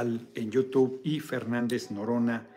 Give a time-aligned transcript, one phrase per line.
[0.00, 2.48] en YouTube y Fernández Norona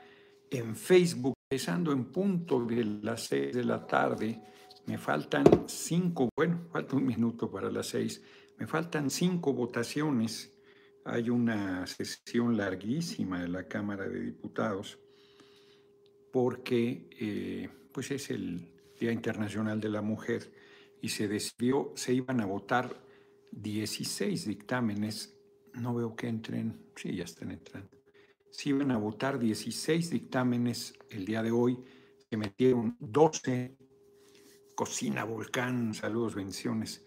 [0.49, 1.35] en Facebook.
[1.50, 4.42] Empezando en punto de las seis de la tarde,
[4.88, 8.21] me faltan cinco, bueno, falta un minuto para las seis,
[8.58, 10.52] me faltan cinco votaciones.
[11.06, 14.97] Hay una sesión larguísima de la Cámara de Diputados
[16.31, 20.52] porque eh, pues es el Día Internacional de la Mujer
[21.02, 23.05] y se decidió, se iban a votar
[23.52, 25.34] 16 dictámenes,
[25.76, 27.89] no veo que entren, sí, ya están entrando,
[28.49, 31.77] se iban a votar 16 dictámenes el día de hoy,
[32.30, 33.77] se metieron 12,
[34.76, 37.03] Cocina Volcán, saludos, bendiciones,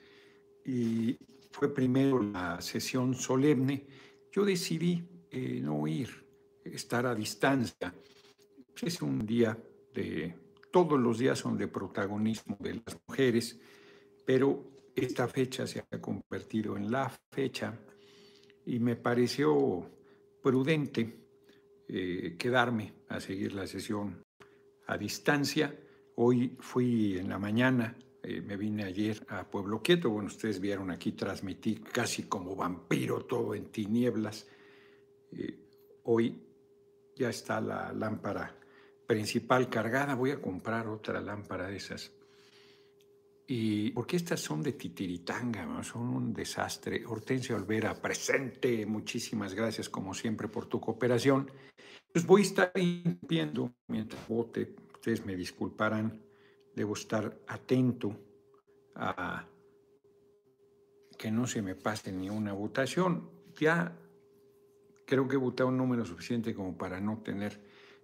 [0.64, 1.18] y
[1.50, 3.86] fue primero la sesión solemne,
[4.32, 6.26] yo decidí eh, no ir,
[6.64, 7.94] estar a distancia,
[8.86, 9.58] es un día
[9.94, 10.34] de,
[10.70, 13.58] todos los días son de protagonismo de las mujeres,
[14.24, 17.78] pero esta fecha se ha convertido en la fecha
[18.68, 19.90] y me pareció
[20.42, 21.10] prudente
[21.88, 24.22] eh, quedarme a seguir la sesión
[24.86, 25.74] a distancia.
[26.16, 30.90] Hoy fui en la mañana, eh, me vine ayer a Pueblo Quieto, bueno, ustedes vieron
[30.90, 34.46] aquí, transmití casi como vampiro todo en tinieblas.
[35.32, 35.58] Eh,
[36.04, 36.38] hoy
[37.16, 38.54] ya está la lámpara
[39.06, 42.12] principal cargada, voy a comprar otra lámpara de esas
[43.50, 47.02] y porque estas son de titiritanga, son un desastre.
[47.06, 51.50] Hortensia Olvera, presente, muchísimas gracias como siempre por tu cooperación.
[52.12, 56.20] Pues voy a estar limpiando mientras vote, ustedes me disculparán,
[56.76, 58.14] debo estar atento
[58.94, 59.46] a
[61.16, 63.30] que no se me pase ni una votación.
[63.58, 63.96] Ya
[65.06, 67.58] creo que he votado un número suficiente como para no tener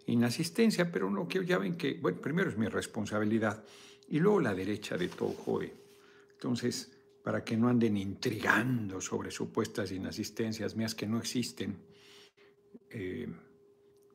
[0.07, 3.63] inasistencia, pero no que ya ven que, bueno, primero es mi responsabilidad
[4.09, 5.73] y luego la derecha de todo jode.
[6.33, 6.91] Entonces,
[7.23, 11.79] para que no anden intrigando sobre supuestas inasistencias mías que no existen,
[12.91, 13.27] eh,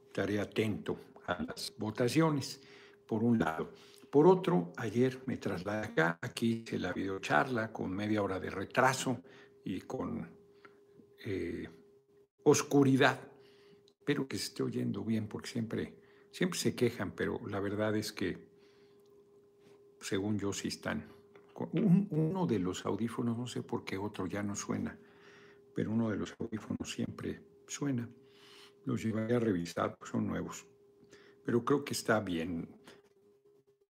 [0.05, 2.61] estaré atento a las votaciones,
[3.07, 3.71] por un lado.
[4.11, 9.23] Por otro, ayer me trasladé acá, aquí hice la videocharla con media hora de retraso
[9.63, 10.27] y con
[11.25, 11.67] eh,
[12.43, 13.19] oscuridad.
[13.85, 15.95] Espero que se esté oyendo bien porque siempre,
[16.31, 18.48] siempre se quejan, pero la verdad es que
[20.01, 21.07] según yo, sí están.
[21.73, 24.97] uno de los audífonos, no sé por qué otro ya no suena,
[25.75, 28.09] pero uno de los audífonos siempre suena.
[28.85, 30.65] Los llevaré a revisar, pues son nuevos.
[31.45, 32.69] Pero creo que está bien.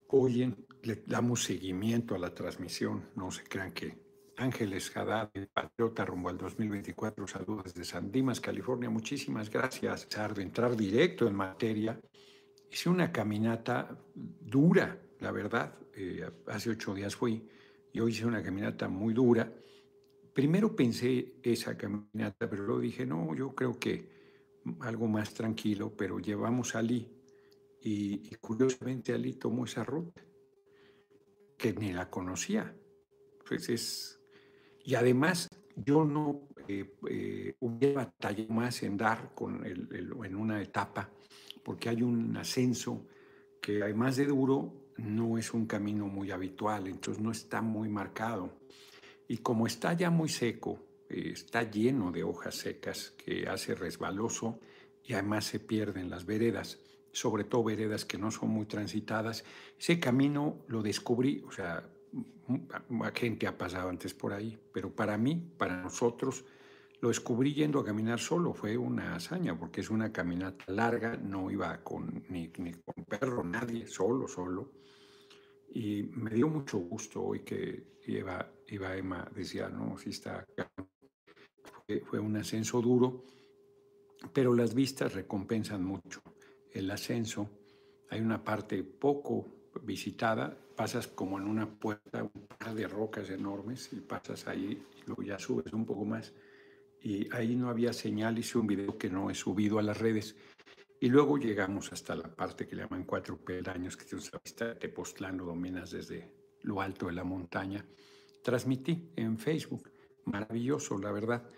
[0.09, 4.07] Oyen, le damos seguimiento a la transmisión, no se crean que
[4.37, 8.89] Ángeles Haddad, patriota rumbo al 2024, saludos desde San Dimas, California.
[8.89, 10.41] Muchísimas gracias, Sardo.
[10.41, 11.99] Entrar directo en materia.
[12.69, 17.47] Hice una caminata dura, la verdad, eh, hace ocho días fui
[17.91, 19.51] y hoy hice una caminata muy dura.
[20.33, 24.17] Primero pensé esa caminata, pero luego dije, no, yo creo que
[24.81, 27.07] algo más tranquilo, pero llevamos a Ali
[27.81, 30.21] y, curiosamente Ali tomó esa ruta,
[31.57, 32.75] que ni la conocía.
[33.47, 34.19] Pues es,
[34.83, 40.61] y además yo no eh, eh, hubiera batallado más en dar con el, en una
[40.61, 41.09] etapa,
[41.63, 43.07] porque hay un ascenso
[43.61, 48.51] que además de duro, no es un camino muy habitual, entonces no está muy marcado.
[49.27, 54.59] Y como está ya muy seco, eh, está lleno de hojas secas que hace resbaloso
[55.03, 56.79] y además se pierden las veredas,
[57.11, 59.43] sobre todo veredas que no son muy transitadas.
[59.79, 61.87] Ese camino lo descubrí, o sea,
[63.13, 66.45] gente ha pasado antes por ahí, pero para mí, para nosotros,
[66.99, 71.51] lo descubrí yendo a caminar solo, fue una hazaña, porque es una caminata larga, no
[71.51, 74.71] iba con, ni, ni con perro, nadie, solo, solo.
[75.69, 80.45] Y me dio mucho gusto hoy que iba, iba Emma, decía, no, sí está
[81.85, 83.25] Fue, fue un ascenso duro,
[84.33, 86.21] pero las vistas recompensan mucho.
[86.71, 87.49] El ascenso,
[88.09, 93.91] hay una parte poco visitada, pasas como en una puerta, un par de rocas enormes
[93.93, 96.33] y pasas ahí y luego ya subes un poco más.
[97.07, 100.35] Y ahí no había señal, hice un video que no he subido a las redes,
[100.99, 104.67] y luego llegamos hasta la parte que le llaman cuatro peldaños, que tiene una vista
[104.67, 106.29] de Tepoztlán, lo dominas desde
[106.63, 107.85] lo alto de la montaña.
[108.43, 109.89] Transmití en Facebook,
[110.25, 111.49] maravilloso, la verdad.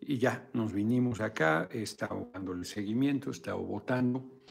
[0.00, 4.42] Y ya nos vinimos acá, he estado el seguimiento, he estado votando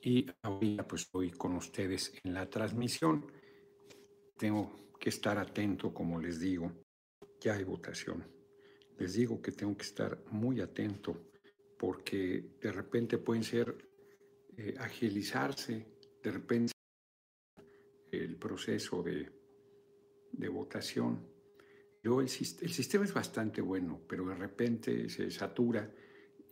[0.00, 3.26] y ahora pues estoy con ustedes en la transmisión.
[4.38, 6.70] Tengo que estar atento, como les digo,
[7.40, 8.35] ya hay votación.
[8.98, 11.30] Les digo que tengo que estar muy atento
[11.78, 13.76] porque de repente pueden ser
[14.56, 15.86] eh, agilizarse,
[16.22, 16.72] de repente
[18.10, 19.30] el proceso de,
[20.48, 21.26] votación.
[22.02, 25.90] Luego el, el, sistema es bastante bueno, pero de repente se satura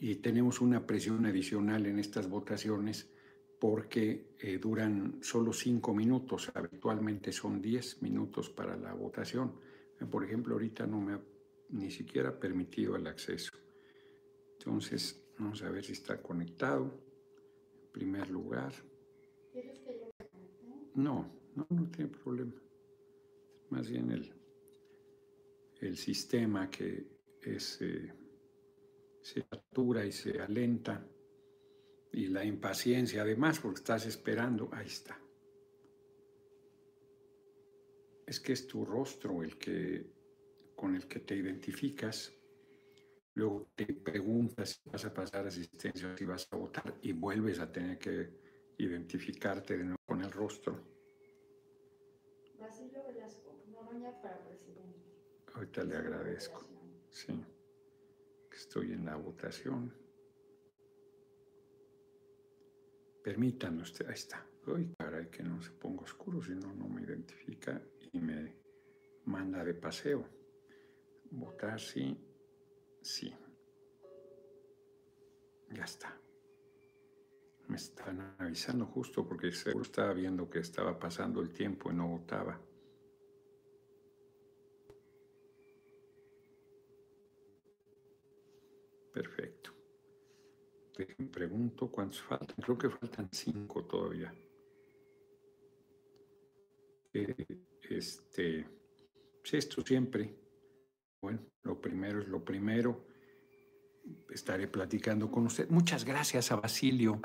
[0.00, 3.08] y tenemos una presión adicional en estas votaciones
[3.58, 9.52] porque eh, duran solo cinco minutos, habitualmente son diez minutos para la votación.
[10.10, 11.20] Por ejemplo, ahorita no me ha
[11.70, 13.52] ni siquiera permitido el acceso.
[14.58, 17.02] Entonces, vamos a ver si está conectado.
[17.82, 18.72] En primer lugar.
[19.52, 20.10] ¿Quieres que yo?
[20.94, 22.60] No, no, no tiene problema.
[23.70, 24.32] Más bien el,
[25.80, 27.06] el sistema que
[27.42, 28.12] es, eh,
[29.20, 31.06] se satura y se alenta
[32.12, 35.18] y la impaciencia además porque estás esperando, ahí está.
[38.26, 40.13] Es que es tu rostro el que
[40.84, 42.30] con el que te identificas,
[43.36, 47.58] luego te preguntas si vas a pasar asistencia o si vas a votar y vuelves
[47.58, 48.28] a tener que
[48.76, 50.78] identificarte de nuevo con el rostro.
[52.60, 55.08] Basilio Velasco, Noroña para presidente.
[55.54, 56.68] Ahorita le agradezco.
[57.08, 57.42] Sí,
[58.52, 59.90] estoy en la votación.
[63.22, 64.46] Permítanme usted, ahí está.
[64.66, 67.80] Uy, caray, que no se ponga oscuro, si no, no me identifica
[68.12, 68.54] y me
[69.24, 70.43] manda de paseo.
[71.34, 72.16] Votar sí,
[73.02, 73.34] sí.
[75.70, 76.16] Ya está.
[77.66, 82.06] Me están avisando justo porque seguro estaba viendo que estaba pasando el tiempo y no
[82.06, 82.60] votaba.
[89.12, 89.72] Perfecto.
[91.18, 92.56] Me pregunto cuántos faltan.
[92.62, 94.32] Creo que faltan cinco todavía.
[97.12, 97.46] Eh,
[97.90, 98.68] este,
[99.40, 100.43] pues esto siempre
[101.24, 103.06] bueno, lo primero es lo primero.
[104.28, 105.70] Estaré platicando con usted.
[105.70, 107.18] Muchas gracias a Basilio,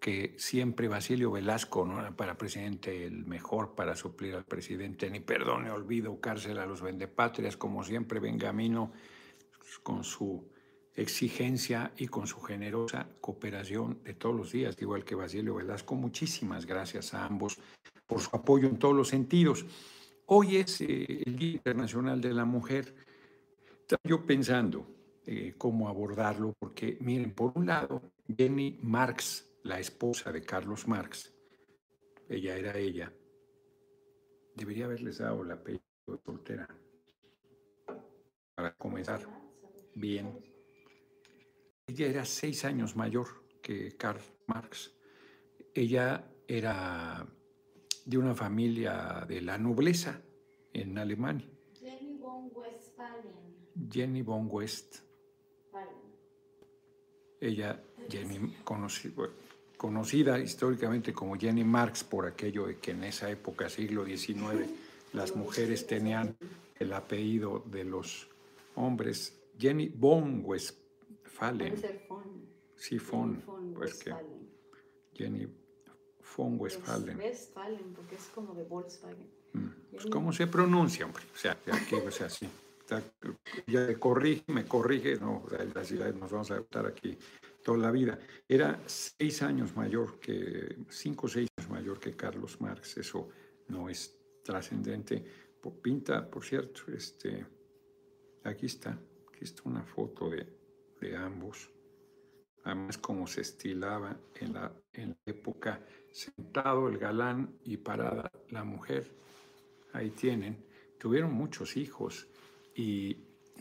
[0.00, 2.16] que siempre Basilio Velasco, ¿no?
[2.16, 5.10] para presidente, el mejor para suplir al presidente.
[5.10, 8.90] Ni perdone, olvido, cárcel a los vendepatrias, como siempre, Benjamino,
[9.82, 10.50] con su
[10.94, 15.94] exigencia y con su generosa cooperación de todos los días, igual que Basilio Velasco.
[15.94, 17.58] Muchísimas gracias a ambos
[18.06, 19.66] por su apoyo en todos los sentidos.
[20.24, 23.09] Hoy es eh, el Día Internacional de la Mujer
[23.90, 24.86] estaba yo pensando
[25.26, 31.34] eh, cómo abordarlo, porque miren, por un lado, Jenny Marx, la esposa de Carlos Marx,
[32.28, 33.12] ella era ella,
[34.54, 36.68] debería haberles dado la apellido de soltera
[38.54, 39.26] para comenzar
[39.96, 40.38] bien.
[41.88, 43.26] Ella era seis años mayor
[43.60, 44.94] que Karl Marx.
[45.74, 47.26] Ella era
[48.06, 50.22] de una familia de la nobleza
[50.72, 51.50] en Alemania.
[51.74, 53.49] Jenny von Westphalen.
[53.88, 54.98] Jenny von West.
[57.40, 58.56] Ella, Jenny,
[59.76, 64.68] conocida, históricamente como Jenny Marx por aquello de que en esa época, siglo XIX,
[65.14, 66.36] las mujeres tenían
[66.78, 68.28] el apellido de los
[68.74, 69.40] hombres.
[69.58, 71.76] Jenny von Westphalen.
[72.76, 73.42] Sí, von.
[73.74, 74.14] Pues que
[75.14, 75.48] Jenny
[76.36, 77.16] von Westphalen.
[77.16, 79.30] Westphalen, porque es como de Volkswagen.
[79.54, 81.24] Mm, pues, ¿Cómo se pronuncia, hombre?
[81.34, 82.46] O sea, aquí, o sea, sí
[83.66, 85.44] ya me corrige, me corrige, no,
[85.82, 87.16] ciudades nos vamos a adaptar aquí
[87.62, 88.18] toda la vida.
[88.48, 93.28] Era seis años mayor que, cinco o seis años mayor que Carlos Marx, eso
[93.68, 95.24] no es trascendente.
[95.82, 97.46] Pinta, por cierto, este,
[98.44, 98.98] aquí está,
[99.28, 100.46] aquí está una foto de,
[101.00, 101.70] de ambos.
[102.64, 108.64] Además, como se estilaba en la, en la época, sentado el galán y parada la
[108.64, 109.10] mujer.
[109.92, 110.64] Ahí tienen.
[110.98, 112.29] Tuvieron muchos hijos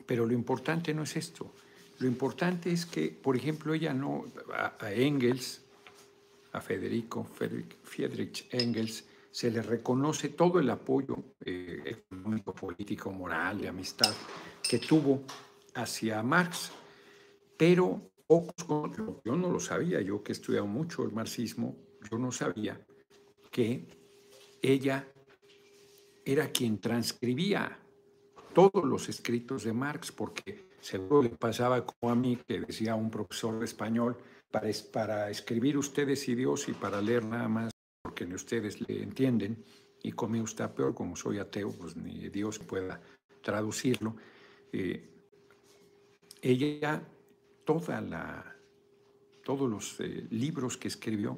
[0.06, 1.54] pero lo importante no es esto.
[2.00, 5.62] Lo importante es que, por ejemplo, ella no, a, Engels,
[6.54, 13.68] a Federico, Friedrich Engels, se le reconoce todo el apoyo eh, económico, político, moral, de
[13.68, 14.14] amistad
[14.68, 15.24] que tuvo
[15.76, 16.72] hacia Marx.
[17.58, 21.76] Pero yo no lo sabía, yo que he estudiado mucho el marxismo,
[22.10, 22.80] yo no sabía
[23.52, 23.88] que
[24.62, 25.08] ella
[26.24, 27.80] era quien transcribía
[28.54, 33.10] todos los escritos de Marx, porque seguro le pasaba como a mí, que decía un
[33.10, 34.18] profesor de español,
[34.92, 39.64] para, escribir ustedes y Dios y para leer nada más, porque ni ustedes le entienden,
[40.02, 43.02] y como usted peor, como soy ateo, pues ni Dios pueda
[43.42, 44.16] traducirlo.
[44.72, 45.08] Eh,
[46.42, 47.04] ella,
[47.66, 48.56] toda la,
[49.44, 51.38] todos los eh, libros que escribió,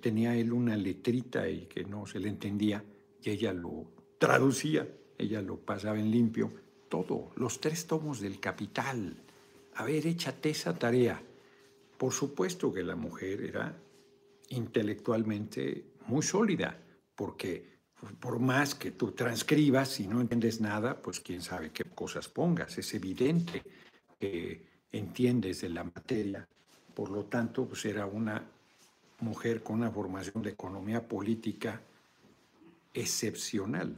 [0.00, 2.84] tenía él una letrita y que no se le entendía,
[3.20, 4.86] y ella lo traducía
[5.18, 6.52] ella lo pasaba en limpio,
[6.88, 9.16] todo, los tres tomos del Capital.
[9.76, 11.20] A ver, échate esa tarea.
[11.98, 13.76] Por supuesto que la mujer era
[14.50, 16.78] intelectualmente muy sólida,
[17.14, 17.74] porque
[18.20, 22.76] por más que tú transcribas y no entiendes nada, pues quién sabe qué cosas pongas.
[22.78, 23.62] Es evidente
[24.20, 26.46] que entiendes de la materia,
[26.94, 28.44] por lo tanto, pues era una
[29.20, 31.80] mujer con una formación de economía política
[32.92, 33.96] excepcional,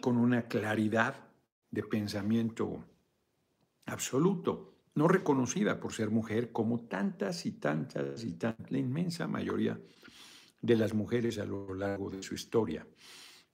[0.00, 1.28] con una claridad
[1.70, 2.84] de pensamiento
[3.86, 9.80] absoluto, no reconocida por ser mujer como tantas y tantas y tantas, la inmensa mayoría
[10.60, 12.86] de las mujeres a lo largo de su historia.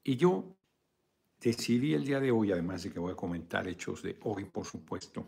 [0.02, 0.56] Y yo
[1.40, 4.64] decidí el día de hoy, además de que voy a comentar hechos de hoy, por
[4.64, 5.26] supuesto,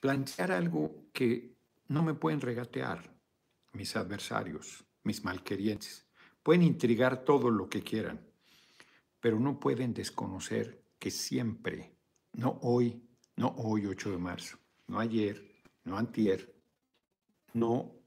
[0.00, 1.56] plantear algo que
[1.88, 3.14] no me pueden regatear
[3.72, 6.06] mis adversarios, mis malquerientes.
[6.42, 8.29] Pueden intrigar todo lo que quieran,
[9.20, 11.96] pero no pueden desconocer que siempre,
[12.32, 16.54] no hoy, no hoy 8 de marzo, no ayer, no antier,
[17.54, 18.00] no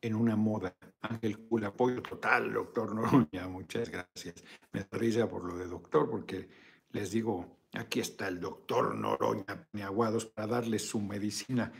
[0.00, 0.76] en una moda.
[1.00, 4.44] Ángel Cool, apoyo total, doctor Noroña, muchas gracias.
[4.72, 6.48] Me da risa por lo de doctor, porque
[6.90, 11.72] les digo, aquí está el doctor Noroña Paniaguados para darle su medicina.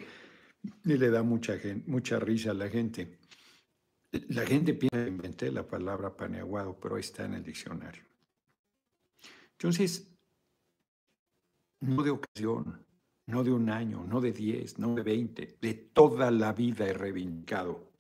[0.85, 1.55] Y le da mucha,
[1.87, 3.19] mucha risa a la gente.
[4.29, 8.03] La gente piensa que inventé la palabra paneaguado, pero está en el diccionario.
[9.59, 10.13] Entonces,
[11.81, 12.85] no de ocasión,
[13.27, 16.93] no de un año, no de diez, no de veinte, de toda la vida he
[16.93, 17.91] reivindicado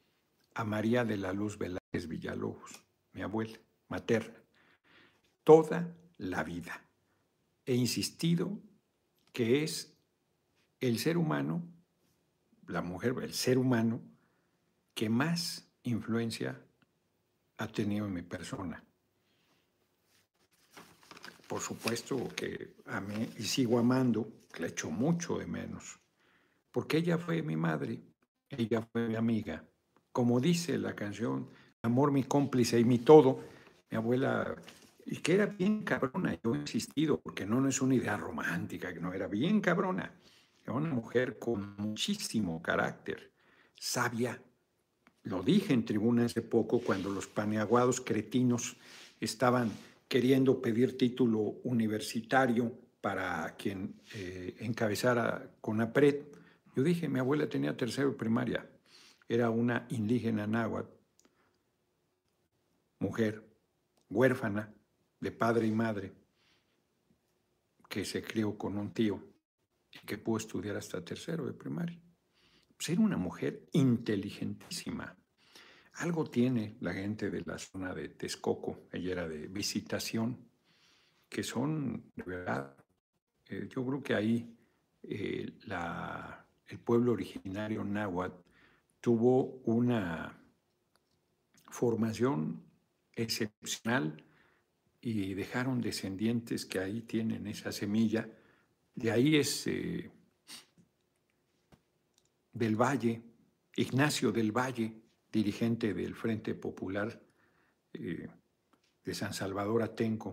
[0.54, 3.58] a María de la Luz Velázquez Villalobos, mi abuela
[3.88, 4.38] materna,
[5.44, 6.82] toda la vida.
[7.64, 8.60] He insistido
[9.32, 9.96] que es
[10.80, 11.62] el ser humano,
[12.66, 14.00] la mujer, el ser humano,
[14.94, 16.60] que más influencia
[17.58, 18.84] ha tenido en mi persona.
[21.48, 25.98] Por supuesto que amé y sigo amando, le echo mucho de menos,
[26.72, 28.00] porque ella fue mi madre,
[28.48, 29.64] ella fue mi amiga,
[30.10, 31.48] como dice la canción,
[31.82, 33.40] amor mi cómplice y mi todo,
[33.90, 34.56] mi abuela,
[35.04, 38.92] y que era bien cabrona, yo he insistido, porque no, no es una idea romántica,
[38.92, 40.12] que no era bien cabrona,
[40.64, 43.30] era una mujer con muchísimo carácter,
[43.78, 44.42] sabia,
[45.22, 48.76] lo dije en tribuna hace poco cuando los paneaguados cretinos
[49.20, 49.70] estaban
[50.08, 56.26] queriendo pedir título universitario para quien eh, encabezara con APRED.
[56.74, 58.68] Yo dije, mi abuela tenía tercero primaria,
[59.28, 60.90] era una indígena náhuatl,
[62.98, 63.44] mujer,
[64.08, 64.74] huérfana
[65.20, 66.12] de padre y madre,
[67.88, 69.22] que se crió con un tío
[69.90, 72.00] y que pudo estudiar hasta tercero de primaria.
[72.76, 75.16] Pues era una mujer inteligentísima.
[75.98, 80.36] Algo tiene la gente de la zona de Texcoco, ella era de visitación,
[81.26, 82.76] que son, de verdad,
[83.46, 84.56] eh, yo creo que ahí
[85.02, 85.56] eh,
[86.68, 88.42] el pueblo originario náhuatl
[89.00, 90.38] tuvo una
[91.70, 92.62] formación
[93.14, 94.22] excepcional
[95.00, 98.28] y dejaron descendientes que ahí tienen esa semilla.
[98.94, 100.10] De ahí es eh,
[102.52, 103.22] del Valle,
[103.76, 105.05] Ignacio del Valle,
[105.36, 107.20] dirigente del Frente Popular
[107.92, 108.26] eh,
[109.04, 110.32] de San Salvador Atenco,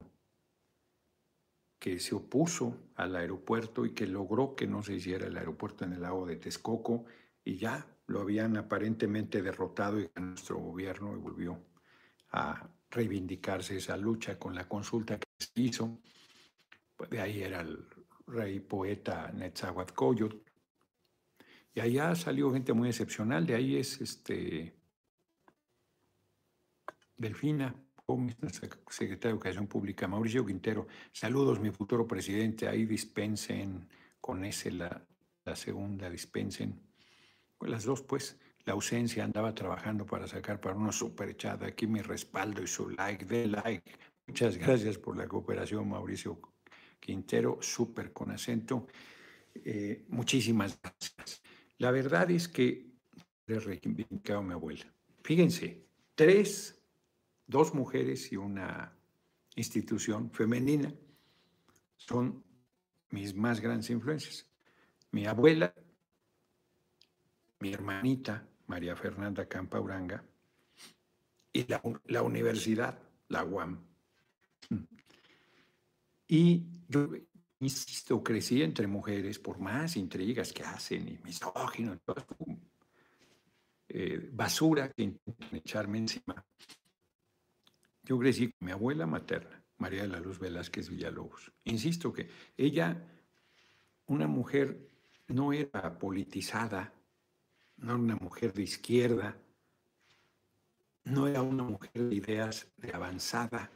[1.78, 5.92] que se opuso al aeropuerto y que logró que no se hiciera el aeropuerto en
[5.92, 7.04] el lago de Texcoco
[7.44, 11.60] y ya lo habían aparentemente derrotado y nuestro gobierno volvió
[12.32, 16.00] a reivindicarse esa lucha con la consulta que se hizo.
[17.10, 17.86] De ahí era el
[18.28, 20.38] rey poeta Netzahuatcoyotl.
[21.76, 24.83] Y allá salió gente muy excepcional, de ahí es este
[27.18, 27.76] Delfina
[28.90, 30.88] secretario de Educación Pública, Mauricio Quintero.
[31.12, 32.68] Saludos, mi futuro presidente.
[32.68, 33.88] Ahí dispensen,
[34.20, 35.06] con ese la,
[35.56, 36.80] segunda, dispensen
[37.68, 41.64] las dos, pues, la ausencia andaba trabajando para sacar para una super chat.
[41.64, 43.92] Aquí mi respaldo y su like, de like.
[44.28, 46.40] Muchas gracias por la cooperación, Mauricio
[47.00, 48.88] Quintero, súper con acento.
[49.56, 51.42] Eh, muchísimas gracias.
[51.78, 52.88] La verdad es que
[53.48, 54.86] he reivindicado a mi abuela.
[55.24, 56.83] Fíjense, tres,
[57.54, 58.98] dos mujeres y una
[59.56, 60.92] institución femenina
[61.96, 62.44] son
[63.12, 64.50] mis más grandes influencias.
[65.12, 65.72] Mi abuela,
[67.60, 70.26] mi hermanita María Fernanda Campauranga
[71.54, 73.86] y la, universidad, la UAM.
[76.28, 77.10] Y yo,
[77.60, 82.00] insisto, crecí entre mujeres por más intrigas que hacen y misógino,
[83.90, 86.44] eh, basura que intentan echarme encima.
[88.04, 91.52] Yo crecí con mi abuela materna, María de la Luz Velázquez Villalobos.
[91.64, 93.02] Insisto que ella,
[94.08, 94.78] una mujer,
[95.30, 96.94] no era politizada,
[97.78, 99.38] no era una mujer de izquierda,
[101.06, 103.72] no era una mujer de ideas de avanzada,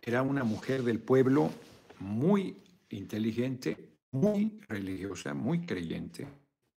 [0.00, 1.50] era una mujer del pueblo
[2.00, 2.56] muy
[2.88, 6.26] inteligente, muy religiosa, muy creyente,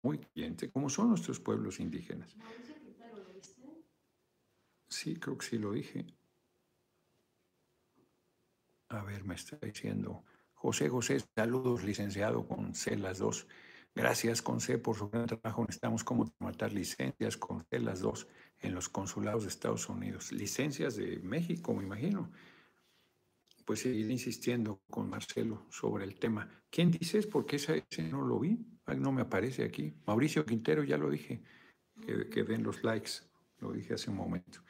[0.03, 2.35] muy creyente, como son nuestros pueblos indígenas.
[4.87, 6.05] Sí, creo que sí lo dije.
[8.95, 10.23] A ver, me está diciendo
[10.53, 13.45] José José, saludos, licenciado con C las dos.
[13.93, 15.63] Gracias, con C, por su gran trabajo.
[15.63, 18.27] Necesitamos cómo matar licencias con C las dos
[18.59, 20.31] en los consulados de Estados Unidos.
[20.31, 22.31] Licencias de México, me imagino.
[23.65, 26.49] Pues seguir insistiendo con Marcelo sobre el tema.
[26.69, 27.27] ¿Quién dices?
[27.27, 28.65] Porque ese, no lo vi.
[28.97, 29.93] no me aparece aquí.
[30.07, 31.43] Mauricio Quintero, ya lo dije.
[32.05, 33.11] Que, que den los likes.
[33.59, 34.61] Lo dije hace un momento.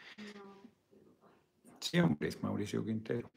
[1.79, 3.31] Siempre es Mauricio Quintero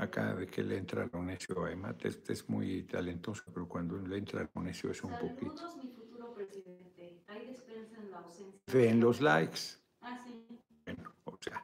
[0.00, 3.98] acá de que le entra lo necio a Emma, este es muy talentoso, pero cuando
[3.98, 5.76] le entra lo necio es un poquito.
[5.76, 7.22] mi futuro presidente.
[7.28, 8.60] Hay despensa en la ausencia.
[8.72, 9.60] Ven los likes.
[10.00, 10.46] Ah, sí.
[10.86, 11.62] Bueno, o sea,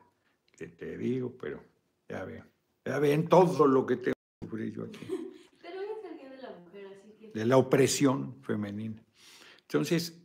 [0.53, 1.63] que te digo, pero
[2.09, 2.45] ya ven.
[2.85, 5.01] Ya ven todo lo que tengo que sufrir yo aquí.
[5.63, 7.31] Pero hoy es el Día de la Mujer, así que...
[7.33, 9.03] De la opresión femenina.
[9.63, 10.23] Entonces,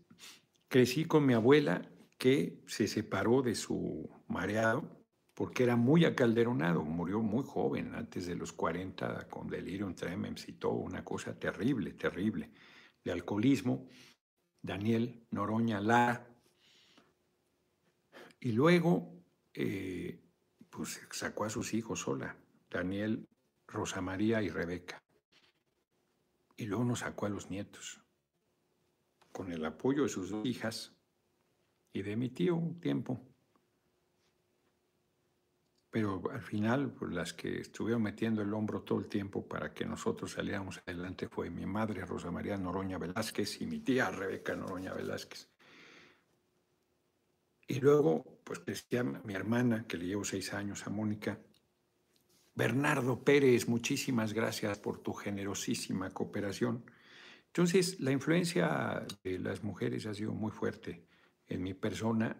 [0.67, 1.89] crecí con mi abuela
[2.19, 5.00] que se separó de su mareado
[5.33, 10.53] porque era muy acalderonado, murió muy joven, antes de los 40, con delirium tremens y
[10.53, 12.51] todo, una cosa terrible, terrible,
[13.03, 13.87] de alcoholismo.
[14.61, 16.27] Daniel Noroña Lara.
[18.39, 19.23] Y luego,
[19.53, 20.19] eh,
[20.69, 22.35] pues sacó a sus hijos sola,
[22.69, 23.27] Daniel,
[23.67, 25.01] Rosa María y Rebeca.
[26.57, 28.01] Y luego nos sacó a los nietos,
[29.31, 30.93] con el apoyo de sus dos hijas
[31.93, 33.30] y de mi tío un tiempo
[35.91, 39.85] pero al final pues, las que estuvieron metiendo el hombro todo el tiempo para que
[39.85, 44.93] nosotros saliéramos adelante fue mi madre Rosa María Noroña Velázquez y mi tía Rebeca Noroña
[44.93, 45.49] Velázquez.
[47.67, 51.39] Y luego, pues decía mi hermana, que le llevo seis años a Mónica,
[52.55, 56.85] Bernardo Pérez, muchísimas gracias por tu generosísima cooperación.
[57.47, 61.05] Entonces, la influencia de las mujeres ha sido muy fuerte
[61.47, 62.37] en mi persona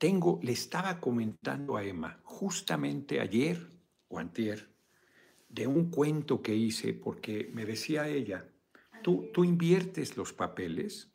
[0.00, 3.70] tengo, le estaba comentando a Emma justamente ayer
[4.08, 4.66] o antier
[5.50, 8.48] de un cuento que hice porque me decía ella,
[9.02, 11.12] tú, tú inviertes los papeles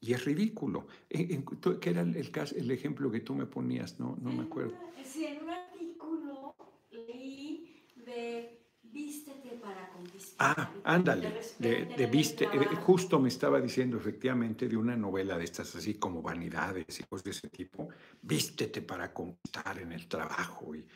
[0.00, 0.86] y es ridículo.
[1.10, 4.00] ¿Qué era el, caso, el ejemplo que tú me ponías?
[4.00, 4.72] No, no me acuerdo.
[5.12, 6.54] Sí, en un artículo
[6.90, 10.25] leí de vístete para conquistar.
[10.38, 15.44] Ah, ándale, de, de viste, eh, justo me estaba diciendo efectivamente de una novela de
[15.44, 17.88] estas así como vanidades y cosas de ese tipo,
[18.20, 20.74] vístete para conquistar en el trabajo.
[20.74, 20.86] Y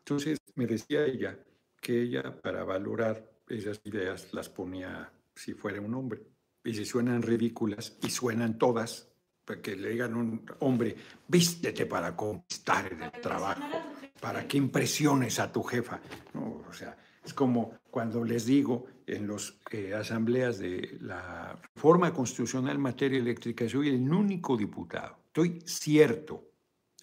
[0.00, 1.38] entonces me decía ella
[1.80, 6.22] que ella para valorar esas ideas las ponía si fuera un hombre.
[6.64, 9.08] Y si suenan ridículas, y suenan todas,
[9.44, 10.96] para que le digan a un hombre,
[11.28, 13.78] vístete para conquistar en el trabajo,
[14.20, 16.00] para que impresiones a tu jefa.
[16.34, 22.12] No, o sea, es como cuando les digo en las eh, asambleas de la reforma
[22.12, 26.52] constitucional en materia eléctrica, soy el único diputado, estoy cierto,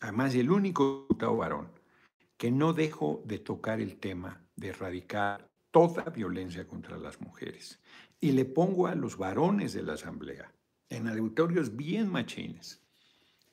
[0.02, 1.72] además el único diputado varón,
[2.38, 7.80] que no dejo de tocar el tema de erradicar toda violencia contra las mujeres.
[8.20, 10.52] Y le pongo a los varones de la asamblea
[10.90, 12.82] en auditorios bien machines.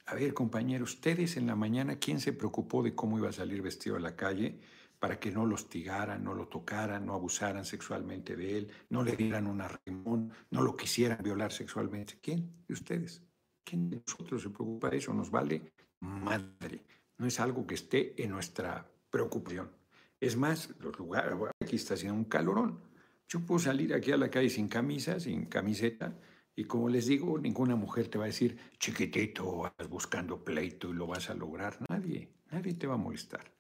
[0.07, 3.63] A ver, compañeros, ustedes en la mañana, ¿quién se preocupó de cómo iba a salir
[3.63, 4.61] vestido a la calle?
[5.03, 9.17] Para que no lo hostigaran, no lo tocaran, no abusaran sexualmente de él, no le
[9.17, 12.21] dieran un arrimón, no lo quisieran violar sexualmente.
[12.23, 13.21] ¿Quién de ustedes?
[13.65, 15.13] ¿Quién de nosotros se preocupa de eso?
[15.13, 16.85] Nos vale madre.
[17.19, 19.73] No es algo que esté en nuestra preocupación.
[20.21, 22.79] Es más, los lugares, aquí está haciendo un calorón.
[23.27, 26.17] Yo puedo salir aquí a la calle sin camisa, sin camiseta,
[26.55, 30.93] y como les digo, ninguna mujer te va a decir, chiquitito, vas buscando pleito y
[30.93, 31.77] lo vas a lograr.
[31.89, 33.53] Nadie, nadie te va a molestar.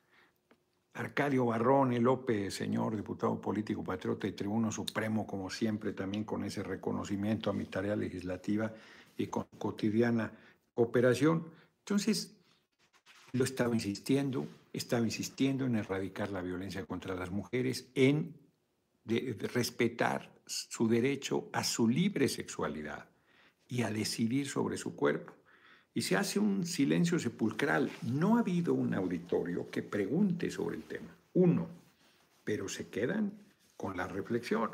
[0.94, 6.62] Arcadio Barrone López, señor diputado político, patriota y tribuno supremo, como siempre, también con ese
[6.62, 8.72] reconocimiento a mi tarea legislativa
[9.16, 10.30] y con cotidiana
[10.74, 11.46] cooperación.
[11.78, 12.36] Entonces,
[13.32, 18.34] lo estaba insistiendo, estaba insistiendo en erradicar la violencia contra las mujeres, en
[19.54, 23.08] respetar su derecho a su libre sexualidad
[23.66, 25.32] y a decidir sobre su cuerpo
[25.94, 27.90] y se hace un silencio sepulcral.
[28.02, 31.14] No ha habido un auditorio que pregunte sobre el tema.
[31.34, 31.68] Uno,
[32.44, 33.32] pero se quedan
[33.76, 34.70] con la reflexión.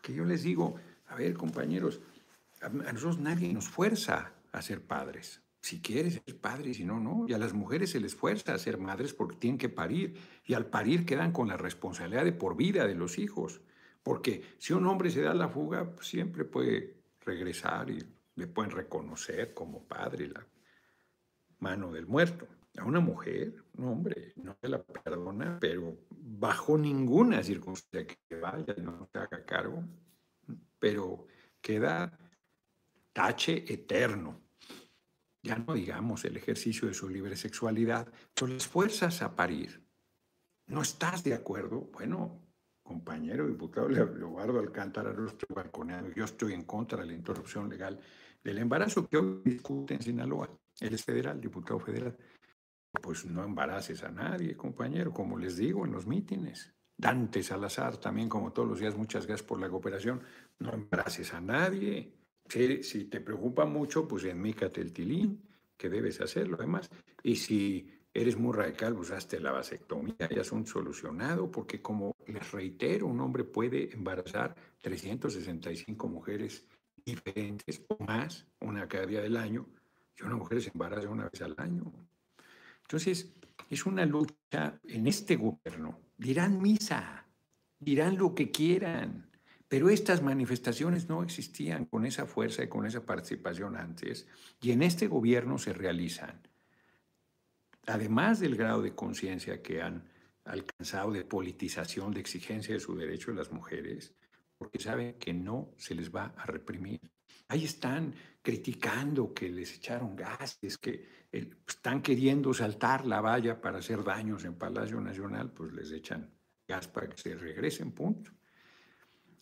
[0.00, 0.76] Que yo les digo,
[1.08, 2.00] a ver compañeros,
[2.60, 5.42] a nosotros nadie nos fuerza a ser padres.
[5.60, 7.26] Si quieres ser padre, si no, no.
[7.28, 10.16] Y a las mujeres se les fuerza a ser madres porque tienen que parir.
[10.44, 13.60] Y al parir quedan con la responsabilidad de por vida de los hijos.
[14.02, 18.04] Porque si un hombre se da la fuga, pues siempre puede regresar y
[18.34, 20.28] le pueden reconocer como padre.
[20.28, 20.44] La
[21.62, 22.46] mano del muerto.
[22.78, 28.74] a una mujer, un hombre, no se la perdona, pero bajo ninguna circunstancia que vaya,
[28.78, 29.84] no se haga cargo,
[30.78, 31.26] pero
[31.60, 32.18] queda
[33.12, 34.40] tache eterno.
[35.42, 39.82] Ya no digamos el ejercicio de su libre sexualidad, pero las fuerzas a parir.
[40.66, 41.90] ¿No estás de acuerdo?
[41.92, 42.40] Bueno,
[42.82, 48.00] compañero diputado Leobardo Alcántara, yo estoy yo estoy en contra de la interrupción legal
[48.42, 50.48] del embarazo que hoy discute en Sinaloa.
[50.82, 52.16] Él es federal, diputado federal.
[53.00, 56.74] Pues no embaraces a nadie, compañero, como les digo en los mítines.
[56.96, 60.20] Dante Salazar, también como todos los días, muchas gracias por la cooperación.
[60.58, 62.12] No embaraces a nadie.
[62.48, 65.40] Si, si te preocupa mucho, pues enmícate el tilín,
[65.76, 66.90] que debes hacerlo además.
[67.22, 72.50] Y si eres muy radical, pues hazte la vasectomía, ya son solucionado, porque como les
[72.50, 76.66] reitero, un hombre puede embarazar 365 mujeres
[77.04, 79.66] diferentes o más, una cada día del año,
[80.18, 81.92] y una mujer se embaraza una vez al año.
[82.82, 83.32] Entonces,
[83.70, 85.98] es una lucha en este gobierno.
[86.16, 87.26] Dirán misa,
[87.78, 89.30] dirán lo que quieran,
[89.68, 94.28] pero estas manifestaciones no existían con esa fuerza y con esa participación antes,
[94.60, 96.42] y en este gobierno se realizan.
[97.86, 100.04] Además del grado de conciencia que han
[100.44, 104.14] alcanzado de politización, de exigencia de su derecho de las mujeres,
[104.58, 107.00] porque saben que no se les va a reprimir.
[107.48, 114.02] Ahí están criticando que les echaron gases, que están queriendo saltar la valla para hacer
[114.02, 116.28] daños en Palacio Nacional, pues les echan
[116.66, 118.32] gas para que se regresen, punto.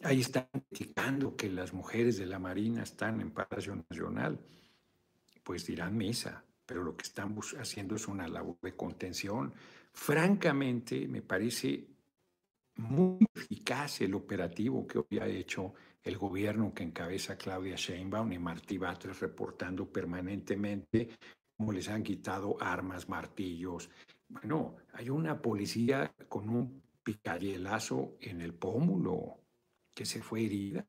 [0.03, 4.39] Ahí están criticando que las mujeres de la Marina están en Palacio Nacional,
[5.43, 9.53] pues dirán misa, pero lo que están haciendo es una labor de contención.
[9.93, 11.89] Francamente, me parece
[12.77, 18.39] muy eficaz el operativo que hoy ha hecho el gobierno que encabeza Claudia Sheinbaum y
[18.39, 21.11] Martí Batres reportando permanentemente
[21.57, 23.91] cómo les han quitado armas, martillos.
[24.29, 29.41] Bueno, hay una policía con un picayelazo en el pómulo
[29.95, 30.85] que se fue herida.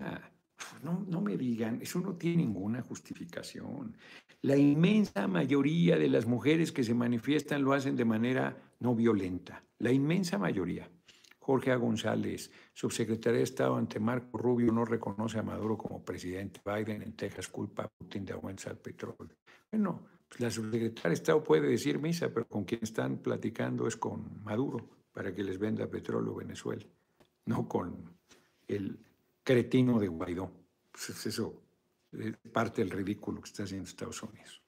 [0.83, 3.97] No, no me digan, eso no tiene ninguna justificación.
[4.43, 9.63] La inmensa mayoría de las mujeres que se manifiestan lo hacen de manera no violenta,
[9.79, 10.89] la inmensa mayoría.
[11.41, 11.75] Jorge A.
[11.75, 16.61] González, subsecretario de Estado ante Marco Rubio, no reconoce a Maduro como presidente.
[16.63, 19.35] Biden en Texas culpa a Putin de aumentar el petróleo.
[19.71, 23.97] Bueno, pues la subsecretaria de Estado puede decir misa, pero con quien están platicando es
[23.97, 26.85] con Maduro para que les venda petróleo Venezuela,
[27.45, 28.19] no con
[28.67, 28.99] el
[29.43, 30.51] cretino de Guaidó.
[30.91, 31.63] Pues eso
[32.11, 34.61] es parte del ridículo que está haciendo Estados Unidos.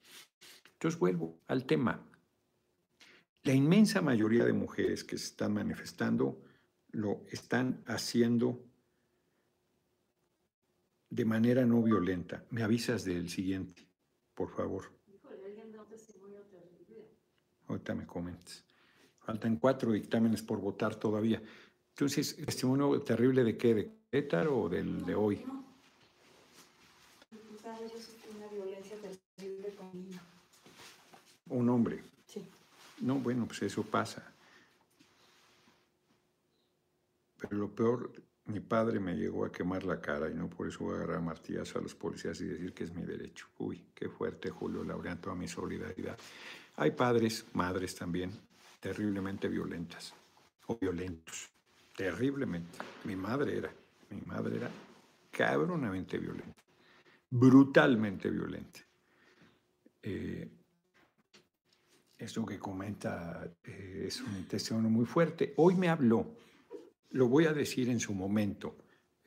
[0.73, 2.03] Entonces vuelvo al tema.
[3.43, 6.41] La inmensa mayoría de mujeres que se están manifestando
[6.93, 8.63] lo están haciendo
[11.09, 12.43] de manera no violenta.
[12.49, 13.87] Me avisas del siguiente,
[14.33, 14.91] por favor.
[17.67, 18.63] Ahorita me comentas.
[19.19, 21.41] Faltan cuatro dictámenes por votar todavía.
[21.89, 23.73] Entonces, ¿testimonio terrible de qué?
[23.73, 25.45] ¿De Querétaro o del de hoy?
[31.49, 32.03] Un hombre.
[32.27, 32.43] Sí.
[33.01, 34.32] No, bueno, pues eso pasa.
[37.43, 38.11] Pero lo peor,
[38.45, 41.21] mi padre me llegó a quemar la cara y no por eso voy a agarrar
[41.21, 43.47] martillas a los policías y decir que es mi derecho.
[43.57, 46.17] Uy, qué fuerte, Julio Laureano, toda mi solidaridad.
[46.77, 48.31] Hay padres, madres también,
[48.79, 50.13] terriblemente violentas
[50.67, 51.49] o violentos,
[51.97, 52.77] terriblemente.
[53.03, 53.73] Mi madre era,
[54.09, 54.71] mi madre era
[55.29, 56.63] cabronamente violenta,
[57.29, 58.79] brutalmente violenta.
[60.01, 60.49] Eh,
[62.17, 65.53] eso que comenta eh, es un testimonio muy fuerte.
[65.57, 66.42] Hoy me habló
[67.13, 68.77] lo voy a decir en su momento,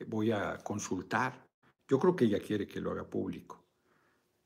[0.07, 1.47] voy a consultar.
[1.87, 3.65] Yo creo que ella quiere que lo haga público,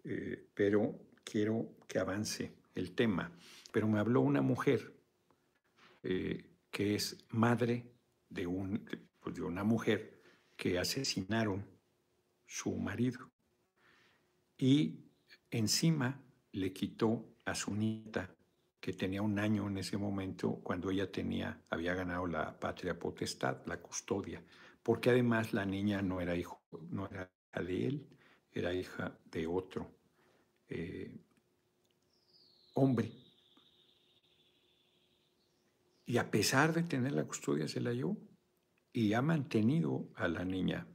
[0.04, 3.32] eh, pero quiero que avance el tema.
[3.71, 4.95] Pero me habló una mujer
[6.04, 7.91] eh, que es madre
[8.30, 8.86] de, un,
[9.19, 10.21] pues, de una mujer
[10.56, 11.65] que asesinaron
[12.45, 13.32] su marido
[14.58, 14.99] y
[15.49, 18.36] encima le quitó a su nieta
[18.82, 23.63] que tenía un año en ese momento cuando ella tenía, había ganado la patria potestad,
[23.67, 24.44] la custodia,
[24.82, 28.08] porque además la niña no era hijo, no era hija de él,
[28.52, 29.88] era hija de otro
[30.67, 31.15] eh,
[32.74, 33.12] hombre.
[36.08, 38.17] Y a pesar de tener la custodia, se la llevó
[38.91, 40.88] y ha mantenido a la niña.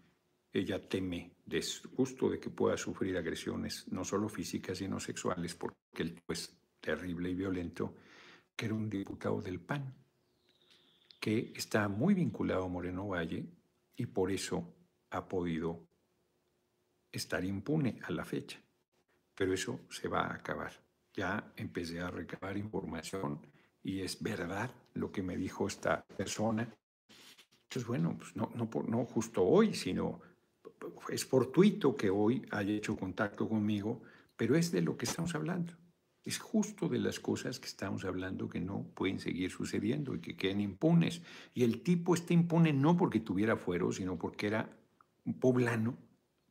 [0.52, 5.76] Ella teme de justo de que pueda sufrir agresiones, no solo físicas, sino sexuales, porque
[5.98, 6.55] él pues
[6.86, 7.96] terrible y violento,
[8.54, 9.92] que era un diputado del PAN,
[11.18, 13.44] que está muy vinculado a Moreno Valle
[13.96, 14.72] y por eso
[15.10, 15.88] ha podido
[17.10, 18.60] estar impune a la fecha.
[19.34, 20.72] Pero eso se va a acabar.
[21.12, 23.40] ya empecé a recabar información
[23.82, 26.68] y es verdad lo que me dijo esta persona.
[27.64, 30.20] Entonces, bueno, pues no, no, no justo hoy, sino
[31.08, 34.02] es fortuito que hoy haya hecho contacto conmigo,
[34.36, 35.72] pero es de lo que estamos hablando.
[36.26, 40.36] Es justo de las cosas que estamos hablando que no pueden seguir sucediendo y que
[40.36, 41.22] queden impunes.
[41.54, 44.76] Y el tipo está impune no porque tuviera fuero, sino porque era
[45.24, 45.96] un poblano,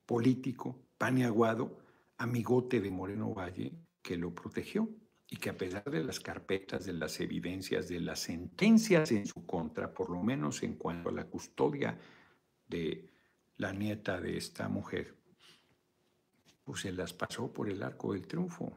[0.06, 1.78] político, paneaguado,
[2.18, 4.90] amigote de Moreno Valle, que lo protegió
[5.28, 9.46] y que a pesar de las carpetas, de las evidencias, de las sentencias en su
[9.46, 12.00] contra, por lo menos en cuanto a la custodia
[12.66, 13.10] de
[13.58, 15.18] la nieta de esta mujer,
[16.64, 18.72] pues se las pasó por el arco del triunfo.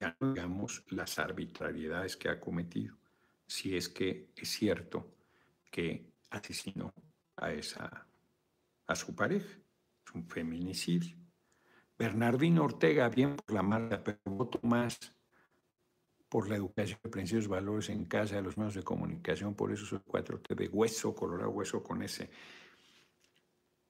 [0.00, 2.96] Ya no digamos las arbitrariedades que ha cometido,
[3.46, 5.14] si es que es cierto
[5.70, 6.92] que asesinó
[7.36, 8.06] a, esa,
[8.86, 9.58] a su pareja.
[10.06, 11.16] Es un feminicidio.
[11.98, 15.16] Bernardino Ortega, bien por la marca, pero voto más
[16.28, 19.86] por la educación de principios valores en casa, de los medios de comunicación, por eso
[19.86, 22.30] soy 4T de hueso, colorado hueso con ese.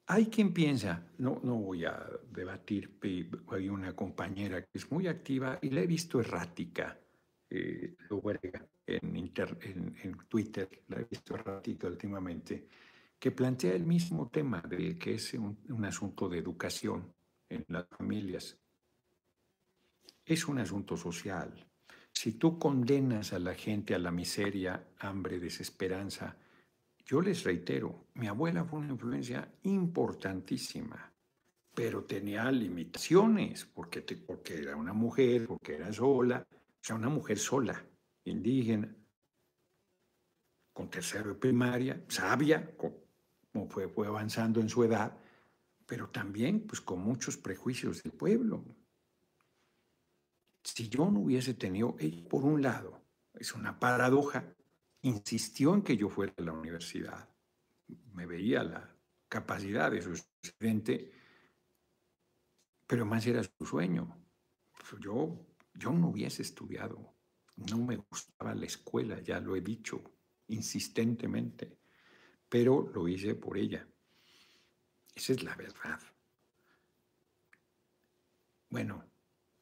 [0.08, 2.96] Hay quien piensa, no, no voy a debatir,
[3.50, 6.96] hay una compañera que es muy activa y la he visto errática,
[7.50, 7.96] eh,
[8.86, 12.68] en, en, Twitter, la he visto errática últimamente,
[13.18, 17.12] que plantea el mismo tema de que es un asunto de educación
[17.48, 18.56] en las familias.
[20.24, 21.66] Es un asunto social.
[22.12, 26.36] Si tú condenas a la gente a la miseria, hambre, desesperanza,
[27.06, 31.12] yo les reitero, mi abuela fue una influencia importantísima,
[31.72, 37.38] pero tenía limitaciones, porque, porque era una mujer, porque era sola, o sea, una mujer
[37.38, 37.80] sola,
[38.24, 38.92] indígena,
[40.72, 45.16] con tercero de primaria, sabia, como fue, avanzando en su edad,
[45.86, 48.64] pero también pues con muchos prejuicios del pueblo.
[50.64, 51.96] Si yo no hubiese tenido,
[52.28, 53.00] por un lado,
[53.34, 54.55] es una paradoja,
[55.06, 57.28] insistió en que yo fuera a la universidad,
[58.12, 58.96] me veía la
[59.28, 61.12] capacidad de su estudiante,
[62.86, 64.16] pero más era su sueño.
[65.00, 67.14] Yo, yo no hubiese estudiado,
[67.56, 70.02] no me gustaba la escuela, ya lo he dicho
[70.48, 71.78] insistentemente,
[72.48, 73.86] pero lo hice por ella.
[75.14, 76.00] Esa es la verdad.
[78.68, 79.04] Bueno,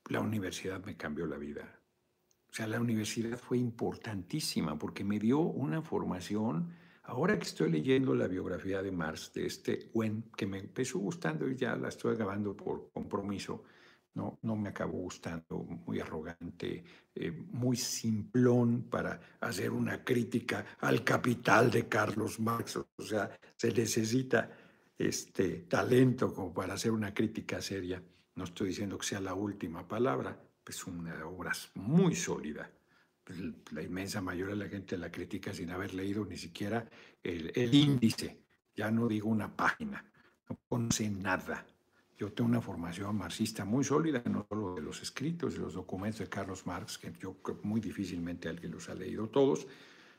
[0.09, 1.84] la universidad me cambió la vida.
[2.55, 6.73] O sea, la universidad fue importantísima porque me dio una formación.
[7.03, 11.51] Ahora que estoy leyendo la biografía de Marx, de este Wen, que me empezó gustando
[11.51, 13.64] y ya la estoy acabando por compromiso,
[14.14, 21.03] no, no me acabó gustando, muy arrogante, eh, muy simplón para hacer una crítica al
[21.03, 22.77] capital de Carlos Marx.
[22.77, 24.49] O sea, se necesita
[24.97, 28.01] este talento como para hacer una crítica seria.
[28.37, 30.38] No estoy diciendo que sea la última palabra,
[30.72, 32.70] es una obra muy sólida.
[33.24, 33.38] Pues,
[33.72, 36.87] la inmensa mayoría de la gente la critica sin haber leído ni siquiera
[37.22, 38.38] el, el índice,
[38.77, 40.05] ya no digo una página,
[40.48, 41.66] no conoce nada.
[42.18, 46.20] Yo tengo una formación marxista muy sólida, no solo de los escritos, de los documentos
[46.20, 49.66] de Carlos Marx, que yo muy difícilmente alguien los ha leído todos,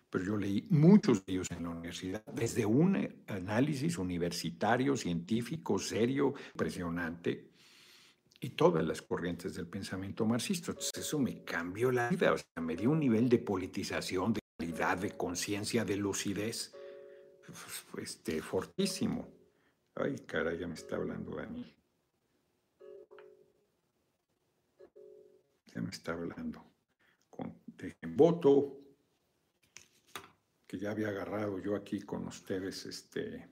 [0.09, 6.33] pero yo leí muchos de ellos en la universidad, desde un análisis universitario, científico, serio,
[6.53, 7.51] impresionante,
[8.45, 10.69] y todas las corrientes del pensamiento marxista.
[10.69, 14.41] Entonces eso me cambió la vida, o sea, me dio un nivel de politización, de
[14.55, 16.71] calidad, de conciencia, de lucidez,
[17.97, 19.27] este, fortísimo.
[19.95, 21.75] Ay, caray, ya me está hablando Daniel.
[25.73, 26.63] Ya me está hablando.
[27.31, 28.77] Con, de voto,
[30.67, 33.49] que ya había agarrado yo aquí con ustedes, este,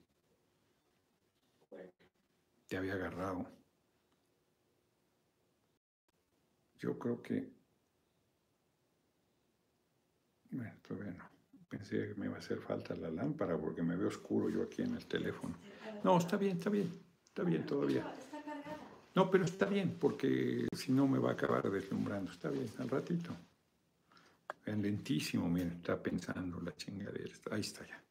[2.67, 3.62] te había agarrado.
[6.83, 7.49] Yo creo que,
[10.51, 11.29] bueno, todavía no.
[11.69, 14.81] Pensé que me iba a hacer falta la lámpara porque me veo oscuro yo aquí
[14.81, 15.55] en el teléfono.
[16.03, 16.93] No, está bien, está bien,
[17.23, 18.13] está bien todavía.
[19.15, 22.31] No, pero está bien porque si no me va a acabar deslumbrando.
[22.31, 23.33] Está bien, al ratito.
[24.65, 27.33] En lentísimo, miren, está pensando la chingadera.
[27.49, 28.03] Ahí está ya.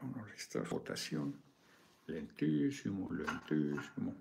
[0.00, 1.34] Vamos a esta votación.
[2.06, 4.14] Lentísimo, lentísimo.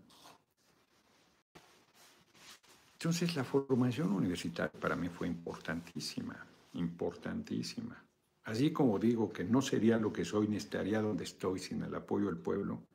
[3.03, 8.01] Entonces la formación universitaria para mí fue importantísima, importantísima.
[8.45, 11.93] Así como digo que no sería lo que soy ni estaría donde estoy sin el
[11.93, 12.87] apoyo del pueblo,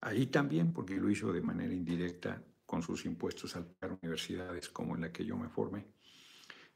[0.00, 4.96] ahí también, porque lo hizo de manera indirecta con sus impuestos a las universidades como
[4.96, 5.86] en la que yo me formé.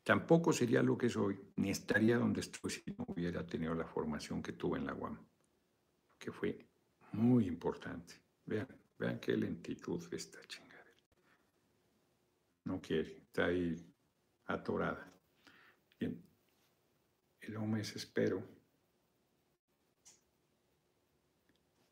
[0.04, 4.40] Tampoco sería lo que soy, ni estaría donde estoy si no hubiera tenido la formación
[4.40, 5.18] que tuve en la UAM,
[6.16, 6.68] que fue
[7.14, 8.14] muy importante.
[8.46, 10.69] Vean, vean qué lentitud esta chingadera.
[12.70, 13.76] No quiere, está ahí
[14.46, 15.12] atorada.
[15.98, 16.24] Bien,
[17.40, 18.46] el hombre espero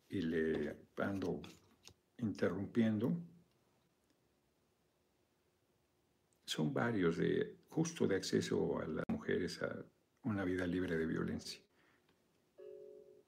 [0.09, 1.43] y le ando
[2.19, 3.13] interrumpiendo.
[6.47, 9.85] Son varios de justo de acceso a las mujeres a
[10.23, 11.61] una vida libre de violencia.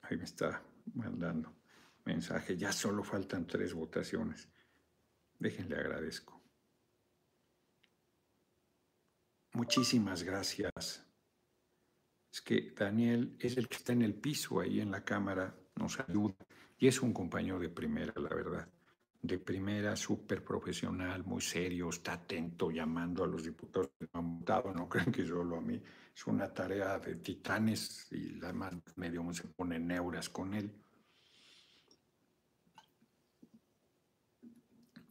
[0.03, 0.63] Ahí me está
[0.95, 1.53] mandando
[2.05, 2.57] mensaje.
[2.57, 4.49] Ya solo faltan tres votaciones.
[5.37, 6.40] Déjenle agradezco.
[9.53, 11.05] Muchísimas gracias.
[12.31, 15.99] Es que Daniel es el que está en el piso ahí en la cámara, nos
[15.99, 16.35] ayuda
[16.77, 18.69] y es un compañero de primera, la verdad.
[19.21, 24.73] De primera, súper profesional, muy serio, está atento, llamando a los diputados que han votado.
[24.73, 25.81] No creen que solo a mí.
[26.15, 30.71] Es una tarea de titanes y además medio se pone neuras con él.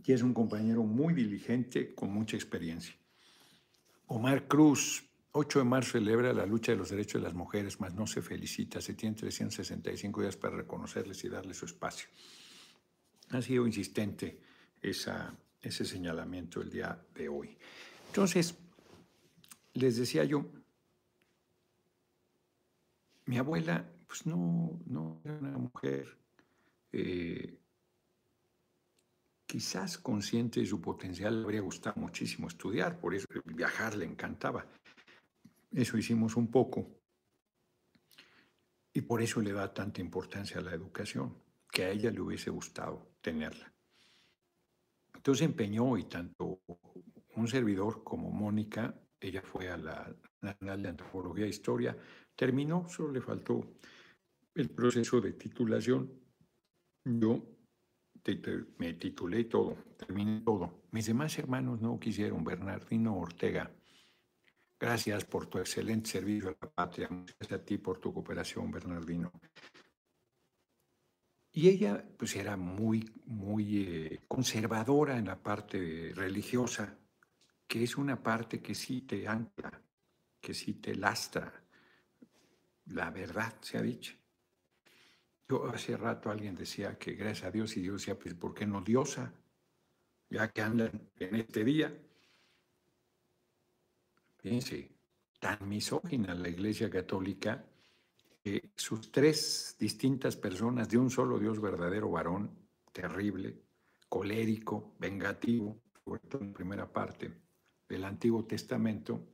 [0.02, 2.96] Y es un compañero muy diligente, con mucha experiencia.
[4.12, 7.94] Omar Cruz, 8 de marzo celebra la lucha de los derechos de las mujeres, mas
[7.94, 8.80] no se felicita.
[8.80, 12.08] Se tiene 365 días para reconocerles y darles su espacio.
[13.28, 14.42] Ha sido insistente
[14.82, 17.56] ese señalamiento el día de hoy.
[18.08, 18.56] Entonces,
[19.74, 20.44] les decía yo,
[23.26, 26.18] mi abuela, pues no, no era una mujer
[26.90, 27.59] eh,
[29.50, 34.64] quizás consciente de su potencial, le habría gustado muchísimo estudiar, por eso viajar le encantaba.
[35.72, 36.86] Eso hicimos un poco.
[38.92, 41.36] Y por eso le da tanta importancia a la educación,
[41.68, 43.72] que a ella le hubiese gustado tenerla.
[45.16, 46.60] Entonces empeñó y tanto
[47.34, 51.98] un servidor como Mónica, ella fue a la Nacional de Antropología e Historia,
[52.36, 53.74] terminó, solo le faltó
[54.54, 56.08] el proceso de titulación.
[57.04, 57.59] Yo
[58.78, 60.82] me titulé todo, terminé todo.
[60.92, 63.70] Mis demás hermanos no quisieron, Bernardino Ortega
[64.80, 67.06] Gracias por tu excelente servicio a la patria.
[67.08, 69.30] Gracias a ti por tu cooperación, Bernardino.
[71.52, 76.98] Y ella, pues, era muy, muy eh, conservadora en la parte religiosa,
[77.66, 79.82] que es una parte que sí te ancla,
[80.40, 81.62] que sí te lastra.
[82.86, 84.19] La verdad se ha dicho.
[85.50, 88.66] Yo hace rato alguien decía que gracias a Dios y Dios decía, pues, ¿por qué
[88.66, 89.34] no diosa?
[90.28, 91.92] Ya que andan en este día.
[94.38, 94.92] Fíjense,
[95.40, 97.64] tan misógina la Iglesia Católica
[98.44, 102.56] que sus tres distintas personas de un solo Dios verdadero varón,
[102.92, 103.60] terrible,
[104.08, 107.28] colérico, vengativo, sobre todo en primera parte
[107.88, 109.32] del Antiguo Testamento,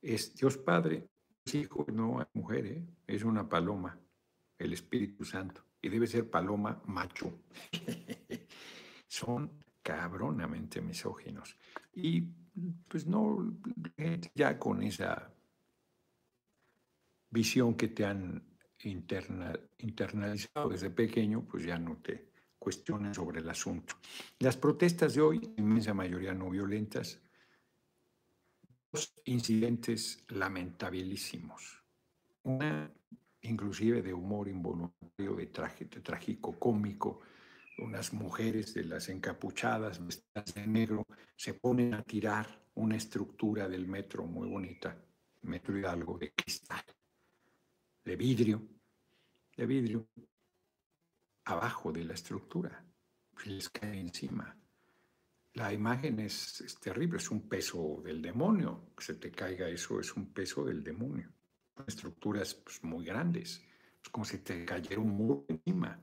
[0.00, 1.08] es Dios Padre,
[1.44, 2.86] Dios Hijo, no hay mujer, ¿eh?
[3.08, 3.98] es una paloma,
[4.58, 7.40] el Espíritu Santo, y debe ser paloma macho.
[9.06, 9.50] Son
[9.82, 11.56] cabronamente misóginos.
[11.92, 12.22] Y
[12.88, 13.54] pues no,
[14.34, 15.32] ya con esa
[17.30, 18.42] visión que te han
[18.84, 23.96] internalizado desde pequeño, pues ya no te cuestionan sobre el asunto.
[24.38, 27.20] Las protestas de hoy, inmensa mayoría no violentas,
[28.90, 31.82] dos incidentes lamentabilísimos.
[32.44, 32.90] Una,
[33.44, 37.20] inclusive de humor involuntario, de, de trágico cómico,
[37.78, 43.86] unas mujeres de las encapuchadas, vestidas de negro, se ponen a tirar una estructura del
[43.86, 44.96] metro muy bonita,
[45.42, 46.82] Metro Hidalgo, de cristal,
[48.04, 48.62] de vidrio,
[49.56, 50.08] de vidrio,
[51.44, 52.84] abajo de la estructura,
[53.44, 54.56] les cae encima.
[55.54, 60.14] La imagen es, terrible, es un peso del demonio, que se te caiga eso es
[60.16, 61.30] un peso del demonio.
[61.86, 63.62] Estructuras pues, muy grandes,
[64.02, 66.00] es como si te cayera un muro encima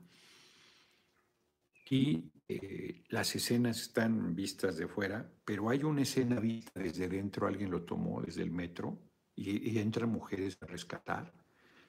[1.92, 7.46] y eh, las escenas están vistas de fuera, pero hay una escena vista desde dentro,
[7.46, 8.98] alguien lo tomó desde el metro
[9.36, 11.30] y, entran mujeres a rescatar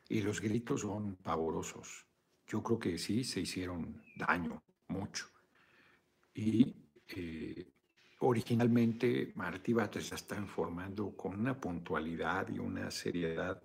[0.09, 2.05] y los gritos son pavorosos.
[2.45, 5.27] Yo creo que sí se hicieron daño, mucho.
[6.33, 6.75] Y
[7.07, 7.71] eh,
[8.19, 13.63] originalmente Martí Batres está informando con una puntualidad y una seriedad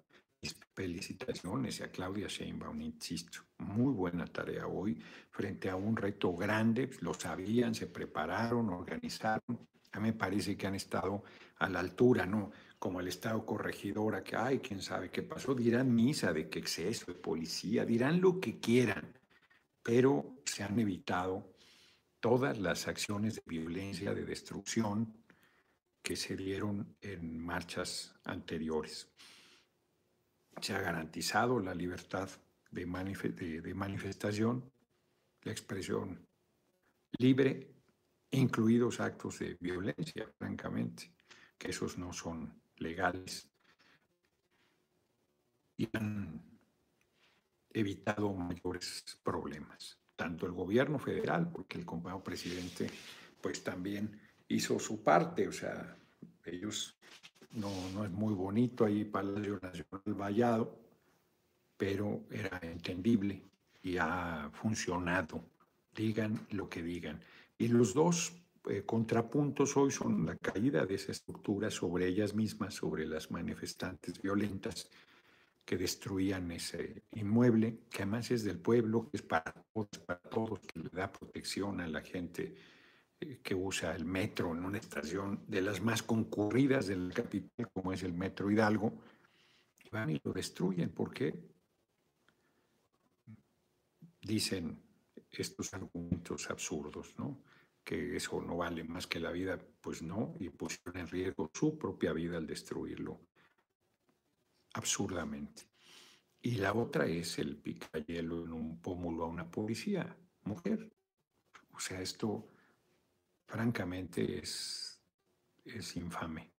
[0.74, 3.40] felicitaciones a Claudia Sheinbaum, insisto.
[3.58, 4.96] Muy buena tarea hoy
[5.30, 6.90] frente a un reto grande.
[7.00, 9.68] Lo sabían, se prepararon, organizaron.
[9.92, 11.24] A mí me parece que han estado
[11.58, 12.52] a la altura, ¿no?
[12.78, 15.54] Como el Estado corregidora, que, ay, quién sabe qué pasó.
[15.54, 19.18] Dirán misa de que exceso de policía, dirán lo que quieran,
[19.82, 21.56] pero se han evitado
[22.20, 25.24] todas las acciones de violencia, de destrucción
[26.02, 29.10] que se dieron en marchas anteriores
[30.60, 32.28] se ha garantizado la libertad
[32.70, 34.70] de, manifestación,
[35.42, 36.26] la expresión
[37.18, 37.74] libre
[38.30, 41.12] incluidos actos de violencia, francamente,
[41.56, 43.48] que esos no son legales
[45.76, 46.42] y han
[47.70, 49.98] evitado mayores problemas.
[50.16, 52.90] Tanto el gobierno federal, porque el compañero presidente
[53.40, 55.96] pues también hizo su parte, o sea,
[56.44, 56.98] ellos
[57.58, 60.78] no, no es muy bonito ahí Palacio Nacional Vallado,
[61.76, 63.42] pero era entendible
[63.82, 65.44] y ha funcionado,
[65.94, 67.20] digan lo que digan.
[67.56, 68.32] Y los dos
[68.68, 74.20] eh, contrapuntos hoy son la caída de esa estructura sobre ellas mismas, sobre las manifestantes
[74.20, 74.90] violentas
[75.64, 80.60] que destruían ese inmueble, que además es del pueblo, que es para todos, para todos,
[80.60, 82.56] que le da protección a la gente
[83.18, 88.02] que usa el metro en una estación de las más concurridas del capital, como es
[88.02, 88.92] el Metro Hidalgo,
[89.84, 90.90] y van y lo destruyen.
[90.90, 91.34] ¿Por qué?
[94.20, 94.80] Dicen
[95.30, 97.42] estos argumentos absurdos, ¿no?
[97.82, 101.76] Que eso no vale más que la vida, pues no, y pusieron en riesgo su
[101.76, 103.20] propia vida al destruirlo
[104.74, 105.62] absurdamente.
[106.40, 110.92] Y la otra es el picayelo en un pómulo a una policía, mujer.
[111.72, 112.48] O sea, esto
[113.48, 115.02] francamente es,
[115.64, 116.52] es infame,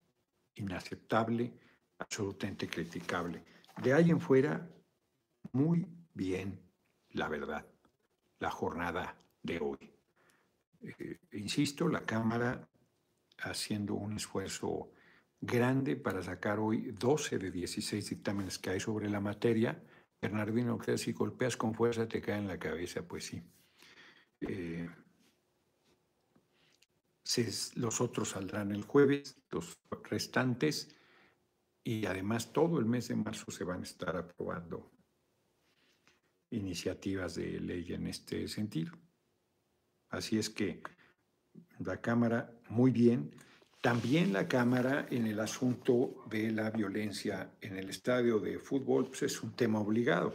[0.56, 1.54] inaceptable,
[2.00, 3.44] absolutamente criticable.
[3.82, 4.68] De ahí en fuera,
[5.52, 6.60] muy bien,
[7.12, 7.66] la verdad,
[8.40, 9.94] la jornada de hoy.
[10.82, 12.68] Eh, insisto, la Cámara
[13.38, 14.92] haciendo un esfuerzo
[15.40, 19.82] grande para sacar hoy 12 de 16 dictámenes que hay sobre la materia.
[20.22, 23.42] Bernardino, si golpeas con fuerza te cae en la cabeza, pues sí.
[24.42, 24.90] Eh,
[27.76, 30.96] los otros saldrán el jueves, los restantes,
[31.84, 34.92] y además todo el mes de marzo se van a estar aprobando
[36.52, 38.94] iniciativas de ley en este sentido.
[40.10, 40.82] Así es que
[41.80, 43.32] la Cámara, muy bien,
[43.82, 49.24] también la Cámara en el asunto de la violencia en el estadio de fútbol pues
[49.24, 50.34] es un tema obligado.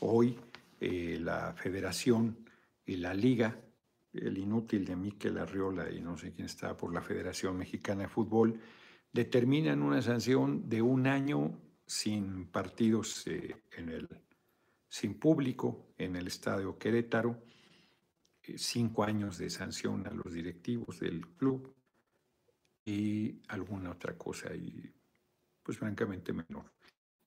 [0.00, 0.38] Hoy
[0.80, 2.36] eh, la Federación
[2.84, 3.56] y la Liga,
[4.14, 8.08] el inútil de Miquel Arriola y no sé quién está por la Federación Mexicana de
[8.08, 8.60] Fútbol,
[9.12, 14.08] determinan una sanción de un año sin partidos eh, en el,
[14.88, 17.42] sin público en el estadio Querétaro,
[18.42, 21.74] eh, cinco años de sanción a los directivos del club
[22.84, 24.92] y alguna otra cosa, y
[25.62, 26.72] pues francamente menor.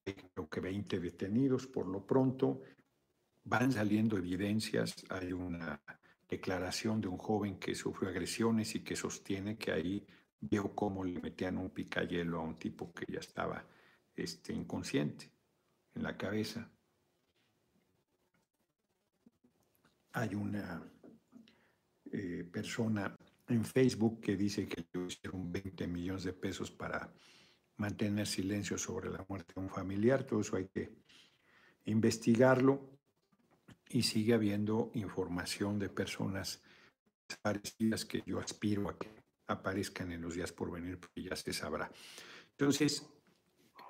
[0.04, 2.62] Creo que 20 detenidos por lo pronto,
[3.44, 5.82] van saliendo evidencias, hay una
[6.28, 10.05] declaración de un joven que sufrió agresiones y que sostiene que ahí
[10.39, 13.65] vio cómo le metían un picayelo a un tipo que ya estaba
[14.15, 15.32] este, inconsciente
[15.95, 16.69] en la cabeza.
[20.11, 20.84] Hay una
[22.11, 23.15] eh, persona
[23.47, 27.13] en Facebook que dice que le hicieron 20 millones de pesos para
[27.78, 30.23] mantener silencio sobre la muerte de un familiar.
[30.23, 30.91] Todo eso hay que
[31.86, 32.97] investigarlo
[33.89, 36.61] y sigue habiendo información de personas
[37.41, 39.09] parecidas que yo aspiro a que
[39.47, 41.89] aparezcan en los días por venir, porque ya se sabrá.
[42.51, 43.07] Entonces,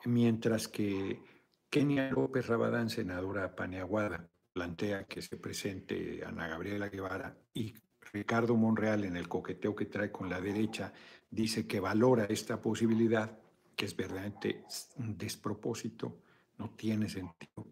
[0.05, 1.21] mientras que
[1.69, 7.73] Kenia López Rabadán, senadora Paniaguada, plantea que se presente Ana Gabriela Guevara y
[8.13, 10.93] Ricardo Monreal, en el coqueteo que trae con la derecha,
[11.30, 13.38] dice que valora esta posibilidad,
[13.75, 14.63] que es verdaderamente
[14.97, 16.21] un despropósito,
[16.57, 17.67] no tiene sentido.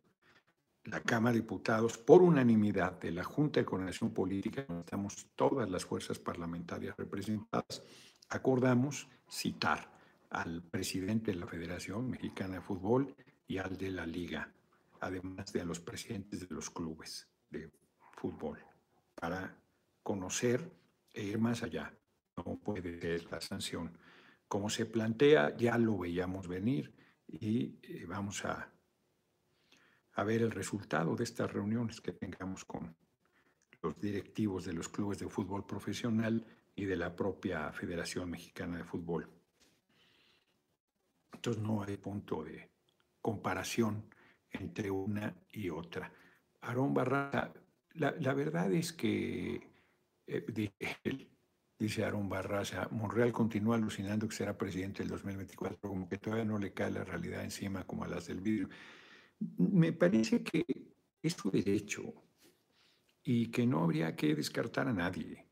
[0.86, 5.68] La Cámara de Diputados, por unanimidad de la Junta de Coordinación Política, donde estamos todas
[5.70, 7.82] las fuerzas parlamentarias representadas,
[8.30, 9.92] acordamos citar
[10.30, 13.16] al presidente de la Federación Mexicana de Fútbol
[13.48, 14.54] y al de la Liga,
[15.00, 17.72] además de a los presidentes de los clubes de
[18.12, 18.64] fútbol,
[19.16, 19.58] para
[20.04, 20.72] conocer
[21.12, 21.92] e ir más allá.
[22.38, 23.98] No puede ser la sanción.
[24.48, 26.94] Como se plantea, ya lo veíamos venir
[27.28, 28.72] y eh, vamos a,
[30.16, 32.96] a ver el resultado de estas reuniones que tengamos con
[33.82, 36.46] los directivos de los clubes de fútbol profesional
[36.76, 39.30] y de la propia Federación Mexicana de Fútbol.
[41.34, 42.70] Entonces no hay punto de
[43.22, 44.06] comparación
[44.52, 46.12] entre una y otra.
[46.62, 47.54] Aarón Barraza,
[47.94, 49.70] la, la verdad es que
[50.28, 50.72] eh,
[51.78, 56.58] dice Aaron Barraza, Monreal continúa alucinando que será presidente del 2024, como que todavía no
[56.58, 58.70] le cae la realidad encima como a las del vidrio.
[59.58, 60.66] Me parece que
[61.22, 62.14] es su derecho
[63.24, 65.46] y que no habría que descartar a nadie.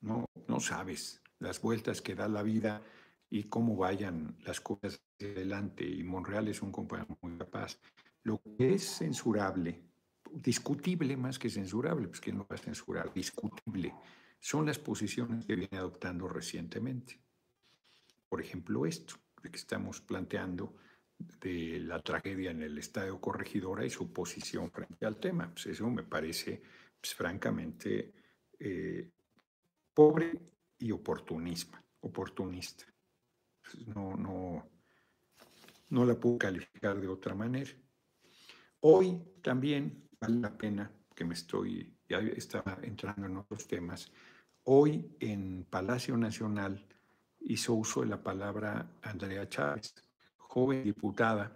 [0.00, 2.82] No, no sabes las vueltas que da la vida
[3.30, 5.84] y cómo vayan las cosas adelante.
[5.88, 7.78] Y Monreal es un compañero muy capaz.
[8.22, 9.92] Lo que es censurable
[10.32, 13.94] discutible más que censurable, pues que no va a censurar, discutible,
[14.40, 17.20] son las posiciones que viene adoptando recientemente.
[18.28, 20.74] Por ejemplo, esto que estamos planteando
[21.40, 25.50] de la tragedia en el Estadio Corregidora y su posición frente al tema.
[25.50, 26.62] Pues eso me parece
[27.00, 28.12] pues, francamente
[28.58, 29.10] eh,
[29.94, 30.38] pobre
[30.78, 31.82] y oportunista.
[32.00, 32.84] oportunista.
[33.62, 34.68] Pues, no, no,
[35.90, 37.70] no la puedo calificar de otra manera.
[38.80, 44.10] Hoy también vale la pena que me estoy, ya estaba entrando en otros temas,
[44.64, 46.84] hoy en Palacio Nacional
[47.40, 49.94] hizo uso de la palabra Andrea Chávez,
[50.52, 51.50] joven diputada,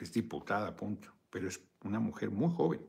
[0.00, 2.84] es diputada, punto, pero es una mujer muy joven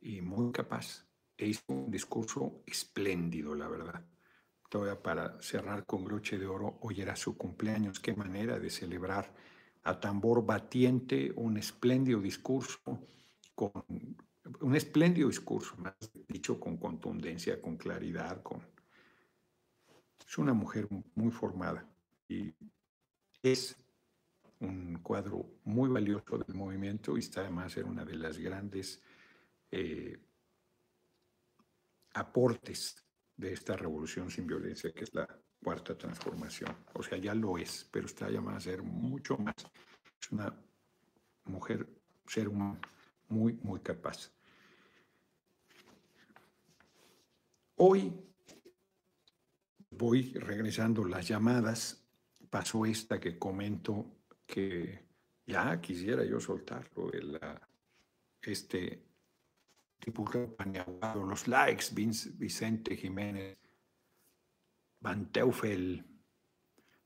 [0.00, 1.06] y muy capaz.
[1.36, 4.04] E hizo un discurso espléndido, la verdad.
[4.68, 9.32] Todavía para cerrar con broche de oro, hoy era su cumpleaños, qué manera de celebrar
[9.84, 12.80] a tambor batiente un espléndido discurso,
[13.54, 15.94] con un espléndido discurso, más
[16.26, 18.66] dicho con contundencia, con claridad, con
[20.26, 21.86] es una mujer muy formada
[22.26, 22.52] y
[23.42, 23.76] es
[24.62, 29.02] un cuadro muy valioso del movimiento y está además en una de las grandes
[29.70, 30.18] eh,
[32.14, 33.04] aportes
[33.36, 35.28] de esta revolución sin violencia, que es la
[35.62, 36.76] cuarta transformación.
[36.94, 39.56] O sea, ya lo es, pero está llamada a ser mucho más.
[40.20, 40.54] Es una
[41.44, 41.88] mujer,
[42.26, 42.80] ser humano
[43.28, 44.30] muy, muy capaz.
[47.76, 48.12] Hoy
[49.90, 52.06] voy regresando las llamadas,
[52.48, 54.21] pasó esta que comento
[54.52, 55.06] que
[55.46, 57.40] ya quisiera yo soltarlo, el,
[58.42, 59.02] este
[59.98, 63.56] diputado los likes, Vicente Jiménez,
[65.00, 66.04] Van Teufel,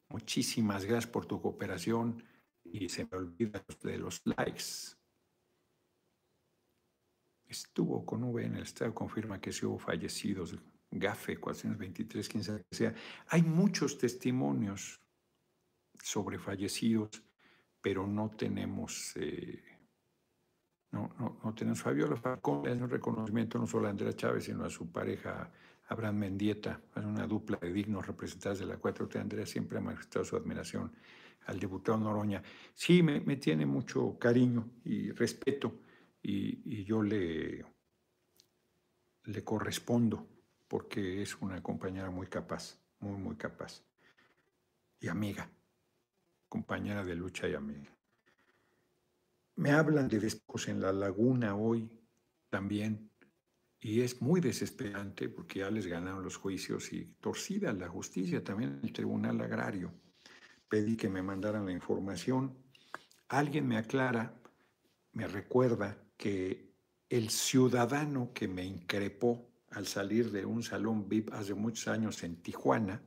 [0.08, 2.24] muchísimas gracias por tu cooperación
[2.64, 4.96] y se me olvida de los likes.
[7.46, 10.58] Estuvo con V en el estado, confirma que sí hubo fallecidos
[10.90, 12.92] GAFE 423, quién sabe sea.
[13.28, 15.00] Hay muchos testimonios
[16.02, 17.22] sobre fallecidos,
[17.86, 19.62] pero no tenemos, eh,
[20.90, 24.64] no, no, no, tenemos Fabiola Falcón, es un reconocimiento no solo a Andrea Chávez, sino
[24.64, 25.52] a su pareja
[25.86, 29.20] Abraham Mendieta, es una dupla de dignos representantes de la 4T.
[29.20, 30.90] Andrea siempre ha manifestado su admiración
[31.46, 32.42] al diputado Noroña.
[32.74, 35.82] Sí, me, me tiene mucho cariño y respeto
[36.20, 37.64] y, y yo le,
[39.26, 40.26] le correspondo
[40.66, 43.80] porque es una compañera muy capaz, muy, muy capaz.
[44.98, 45.48] Y amiga,
[46.48, 47.96] compañera de lucha y amiga.
[49.56, 51.90] Me hablan de despojos en la laguna hoy
[52.50, 53.10] también,
[53.80, 58.80] y es muy desesperante porque ya les ganaron los juicios y torcida la justicia, también
[58.82, 59.92] el Tribunal Agrario.
[60.68, 62.56] Pedí que me mandaran la información.
[63.28, 64.34] Alguien me aclara,
[65.12, 66.72] me recuerda que
[67.08, 72.42] el ciudadano que me increpó al salir de un salón VIP hace muchos años en
[72.42, 73.02] Tijuana,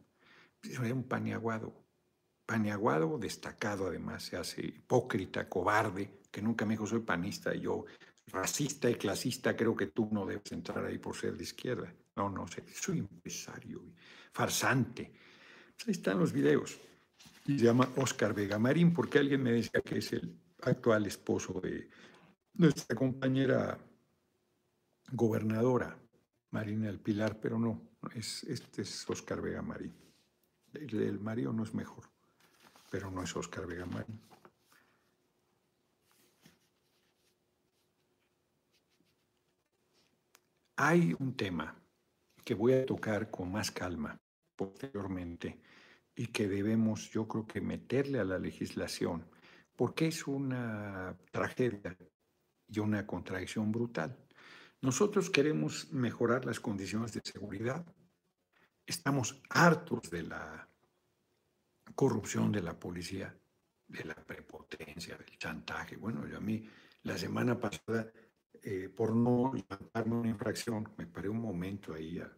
[0.61, 1.78] pues, era un paniaguado.
[2.49, 7.85] Paniaguado destacado además, se hace hipócrita, cobarde, que nunca me dijo soy panista yo
[8.25, 11.93] racista y clasista, creo que tú no debes entrar ahí por ser de izquierda.
[12.15, 13.83] No, no, soy empresario,
[14.31, 15.11] farsante.
[15.75, 16.79] Pues, ahí están los videos.
[17.45, 21.87] se llama Oscar Vega Marín, porque alguien me decía que es el actual esposo de
[22.55, 23.77] nuestra compañera
[25.11, 25.95] gobernadora,
[26.49, 29.93] Marina del Pilar, pero no, es, este es Oscar Vega Marín.
[30.73, 32.09] El, el Mario no es mejor,
[32.89, 34.21] pero no es Oscar Vega Marín.
[40.77, 41.75] Hay un tema
[42.45, 44.17] que voy a tocar con más calma
[44.55, 45.61] posteriormente
[46.15, 49.29] y que debemos, yo creo que meterle a la legislación,
[49.75, 51.97] porque es una tragedia
[52.67, 54.17] y una contradicción brutal.
[54.81, 57.85] Nosotros queremos mejorar las condiciones de seguridad.
[58.85, 60.68] Estamos hartos de la
[61.99, 63.37] corrupción de la policía,
[63.85, 65.97] de la prepotencia, del chantaje.
[65.97, 66.65] Bueno, yo a mí
[67.03, 68.09] la semana pasada,
[68.63, 72.31] eh, por no levantarme una infracción, me paré un momento ahí a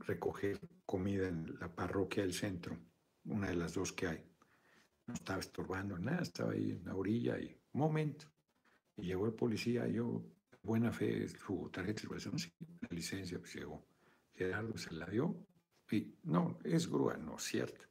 [0.00, 2.76] recoger comida en la parroquia del centro,
[3.24, 4.22] una de las dos que hay.
[5.06, 8.26] No estaba estorbando nada, estaba ahí en la orilla y un momento.
[8.98, 10.26] Y llegó el policía, yo
[10.62, 12.52] buena fe su tarjeta de circulación, sí,
[12.82, 13.82] la licencia pues llegó.
[14.34, 15.34] Gerardo se la dio
[15.90, 17.89] y no, es grúa, no cierto.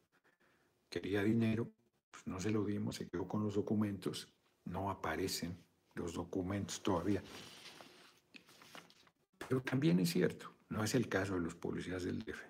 [0.89, 1.69] Quería dinero,
[2.09, 4.33] pues no se lo dimos, se quedó con los documentos,
[4.65, 5.57] no aparecen
[5.95, 7.21] los documentos todavía.
[9.37, 12.41] Pero también es cierto, no es el caso de los policías del DF,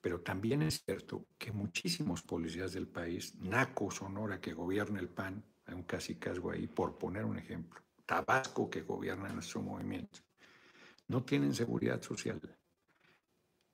[0.00, 5.42] pero también es cierto que muchísimos policías del país, Naco, Sonora, que gobierna el PAN,
[5.66, 10.20] hay un casi casgo ahí, por poner un ejemplo, Tabasco que gobierna nuestro movimiento,
[11.08, 12.40] no tienen seguridad social,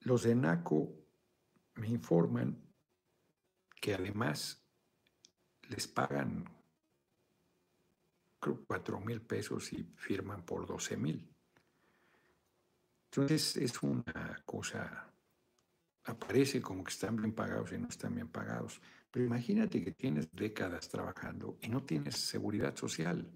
[0.00, 0.92] Los de NACO
[1.74, 2.56] me informan
[3.82, 4.64] que además
[5.68, 6.44] les pagan
[8.38, 11.28] creo, 4 mil pesos y firman por 12 mil.
[13.10, 15.12] Entonces es una cosa,
[16.04, 18.80] aparece como que están bien pagados y no están bien pagados.
[19.10, 23.28] Pero imagínate que tienes décadas trabajando y no tienes seguridad social.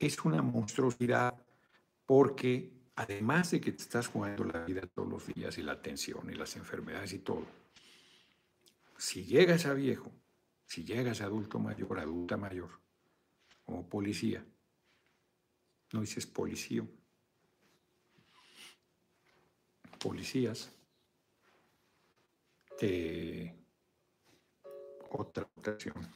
[0.00, 1.40] Es una monstruosidad
[2.06, 6.28] porque además de que te estás jugando la vida todos los días y la atención
[6.28, 7.59] y las enfermedades y todo,
[9.00, 10.12] si llegas a viejo,
[10.66, 12.82] si llegas a adulto mayor, adulta mayor,
[13.64, 14.44] como policía.
[15.92, 16.86] No dices policía.
[19.98, 20.70] Policías.
[25.08, 26.14] Otra votación.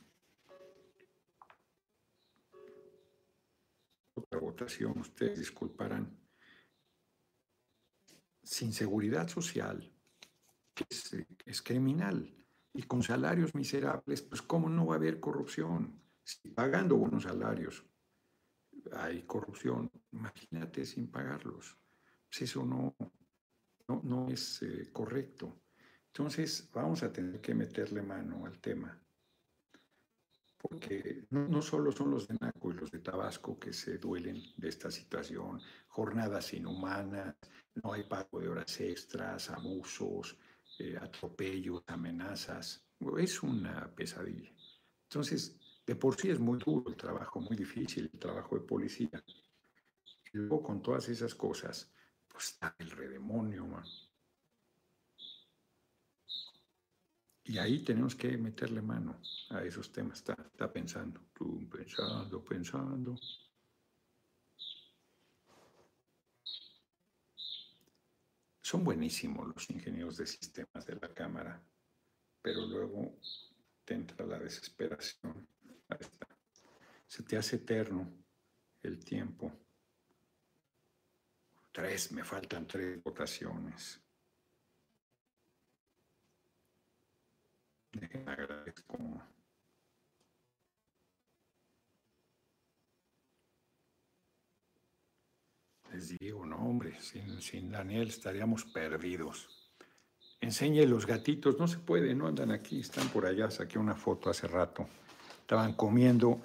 [4.15, 6.19] Otra votación, ustedes disculparán.
[8.43, 9.91] Sin seguridad social,
[11.47, 12.44] es criminal.
[12.75, 16.03] Y con salarios miserables, pues ¿cómo no va a haber corrupción?
[16.55, 17.85] pagando buenos salarios
[18.93, 21.77] hay corrupción, imagínate sin pagarlos.
[22.29, 22.97] Pues eso no,
[23.89, 25.63] no, es eh, correcto.
[26.07, 29.01] Entonces vamos a tener que meterle mano al tema.
[30.57, 34.43] Porque no, no, solo son los de Naco y los de Tabasco que se duelen
[34.57, 37.37] de esta situación, jornadas inhumanas,
[37.75, 40.39] no hay pago de horas extras, abusos,
[40.79, 42.87] eh, atropellos, amenazas.
[43.19, 44.53] Es una pesadilla.
[45.05, 45.57] Entonces,
[45.87, 49.23] de por sí es muy duro el trabajo, muy difícil el trabajo de policía.
[50.33, 51.93] Y luego con todas esas cosas,
[52.29, 53.85] pues está el redemonio, man.
[57.47, 59.21] Y ahí tenemos que meterle mano
[59.51, 60.19] a esos temas.
[60.19, 63.17] Está, está pensando, tú pensando, pensando.
[68.65, 71.63] Son buenísimos los ingenieros de sistemas de la Cámara,
[72.41, 73.19] pero luego
[73.85, 75.47] te entra la desesperación
[77.07, 78.11] se te hace eterno
[78.83, 79.53] el tiempo.
[81.71, 84.01] Tres, me faltan tres votaciones.
[88.27, 88.99] Agradezco.
[95.95, 99.49] Les digo, no, hombre, sin, Daniel estaríamos perdidos.
[100.41, 104.29] Enseñe los gatitos, no se puede, no andan aquí, están por allá, saqué una foto
[104.29, 104.89] hace rato.
[105.43, 106.43] Estaban comiendo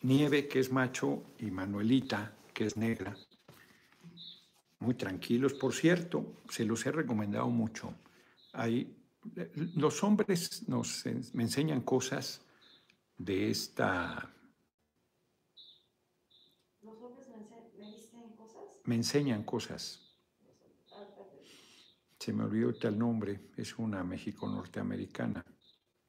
[0.00, 3.14] Nieve, que es macho, y Manuelita, que es negra.
[4.78, 5.52] Muy tranquilos.
[5.52, 7.92] Por cierto, se los he recomendado mucho.
[8.54, 8.96] Hay,
[9.74, 12.40] los hombres nos, me enseñan cosas
[13.18, 14.32] de esta...
[16.80, 18.75] ¿Los hombres me enseñan cosas?
[18.86, 20.00] Me enseñan cosas.
[22.18, 25.44] Se me olvidó el nombre, es una México-norteamericana.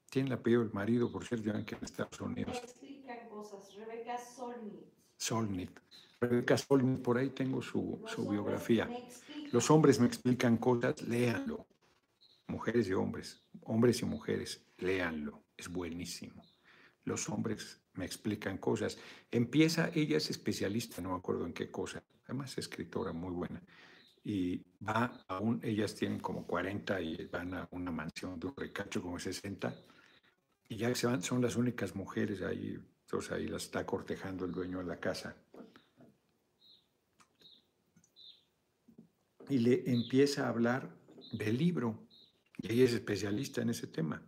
[0.09, 2.55] Tiene el apellido del marido, por cierto, que en Estados Unidos.
[2.55, 3.73] Me explican cosas.
[3.75, 4.93] Rebeca Solnit.
[5.17, 5.79] Solnit.
[6.21, 8.89] Rebeca Solnit, por ahí tengo su, su biografía.
[9.51, 11.65] Los hombres me explican cosas, léanlo.
[12.47, 15.43] Mujeres y hombres, hombres y mujeres, léanlo.
[15.57, 16.43] Es buenísimo.
[17.03, 18.97] Los hombres me explican cosas.
[19.31, 23.61] Empieza, ella es especialista, no me acuerdo en qué cosa, además es escritora muy buena.
[24.23, 28.55] Y va a un, ellas tienen como 40 y van a una mansión de un
[28.55, 29.73] recacho como 60
[30.69, 34.51] y ya se van, son las únicas mujeres ahí, entonces ahí las está cortejando el
[34.51, 35.37] dueño de la casa.
[39.49, 40.93] Y le empieza a hablar
[41.31, 42.05] del libro,
[42.57, 44.21] y ella es especialista en ese tema.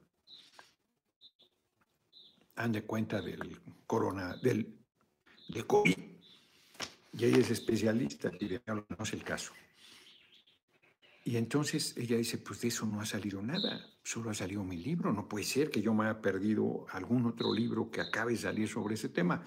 [2.56, 4.78] Han de cuenta del corona, del
[5.50, 6.19] de COVID,
[7.20, 9.52] y ella es especialista, y no es el caso.
[11.26, 14.78] Y entonces ella dice, pues de eso no ha salido nada, solo ha salido mi
[14.78, 18.38] libro, no puede ser que yo me haya perdido algún otro libro que acabe de
[18.38, 19.46] salir sobre ese tema.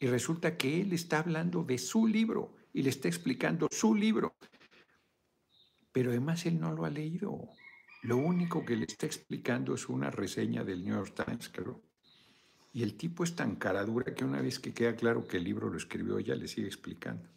[0.00, 4.34] Y resulta que él está hablando de su libro y le está explicando su libro.
[5.92, 7.50] Pero además él no lo ha leído.
[8.02, 11.89] Lo único que le está explicando es una reseña del New York Times, creo.
[12.72, 15.44] Y el tipo es tan cara dura que una vez que queda claro que el
[15.44, 17.28] libro lo escribió ella, le sigue explicando.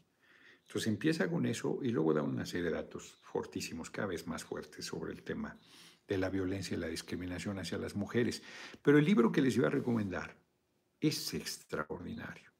[0.61, 4.43] Entonces empieza con eso y luego da una serie de datos fortísimos, cada vez más
[4.43, 5.57] fuertes sobre el tema
[6.07, 8.43] de la violencia y la discriminación hacia las mujeres.
[8.81, 10.35] Pero el libro que les iba a recomendar
[10.99, 12.51] es extraordinario.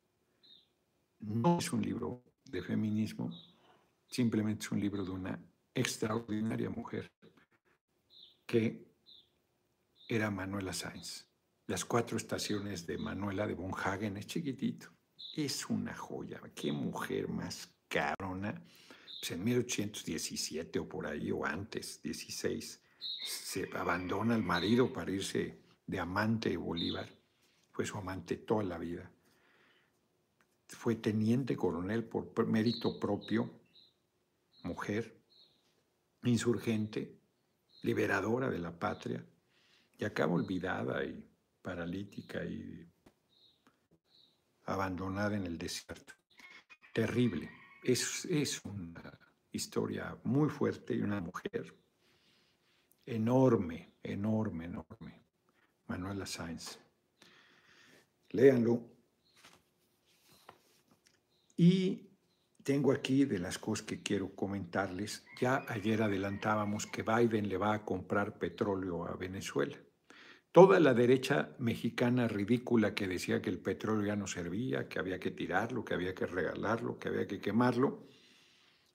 [1.20, 3.32] No es un libro de feminismo,
[4.08, 5.40] simplemente es un libro de una
[5.74, 7.12] extraordinaria mujer
[8.46, 8.94] que
[10.08, 11.33] era Manuela Sainz.
[11.66, 14.90] Las cuatro estaciones de Manuela de von Hagen es chiquitito.
[15.34, 16.42] Es una joya.
[16.54, 18.62] Qué mujer más carona,
[19.20, 22.82] pues en 1817 o por ahí, o antes, 16,
[23.26, 27.10] se abandona al marido para irse de amante de Bolívar.
[27.72, 29.10] Fue su amante toda la vida.
[30.68, 33.62] Fue teniente coronel por mérito propio,
[34.64, 35.18] mujer,
[36.24, 37.22] insurgente,
[37.84, 39.26] liberadora de la patria,
[39.98, 41.33] y acaba olvidada y
[41.64, 42.86] paralítica y
[44.66, 46.14] abandonada en el desierto.
[46.94, 47.50] Terrible.
[47.84, 49.20] Es, es una
[49.52, 51.76] historia muy fuerte y una mujer
[53.06, 55.24] enorme, enorme, enorme.
[55.88, 56.80] Manuela Sáenz.
[58.30, 58.82] Léanlo.
[61.58, 62.10] Y
[62.64, 65.26] tengo aquí de las cosas que quiero comentarles.
[65.40, 69.78] Ya ayer adelantábamos que Biden le va a comprar petróleo a Venezuela.
[70.54, 75.20] Toda la derecha mexicana ridícula que decía que el petróleo ya no servía, que había
[75.20, 78.04] que tirarlo, que había que regalarlo, que había que quemarlo,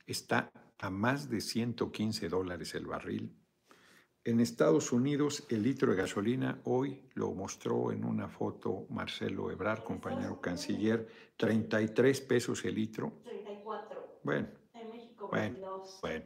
[0.06, 3.36] está a más de 115 dólares el barril.
[4.22, 9.82] En Estados Unidos, el litro de gasolina, hoy lo mostró en una foto Marcelo Ebrar,
[9.82, 13.20] compañero canciller, 33 pesos el litro.
[13.24, 14.20] 34.
[14.22, 15.98] Bueno, En México, bueno, 22.
[16.02, 16.24] bueno.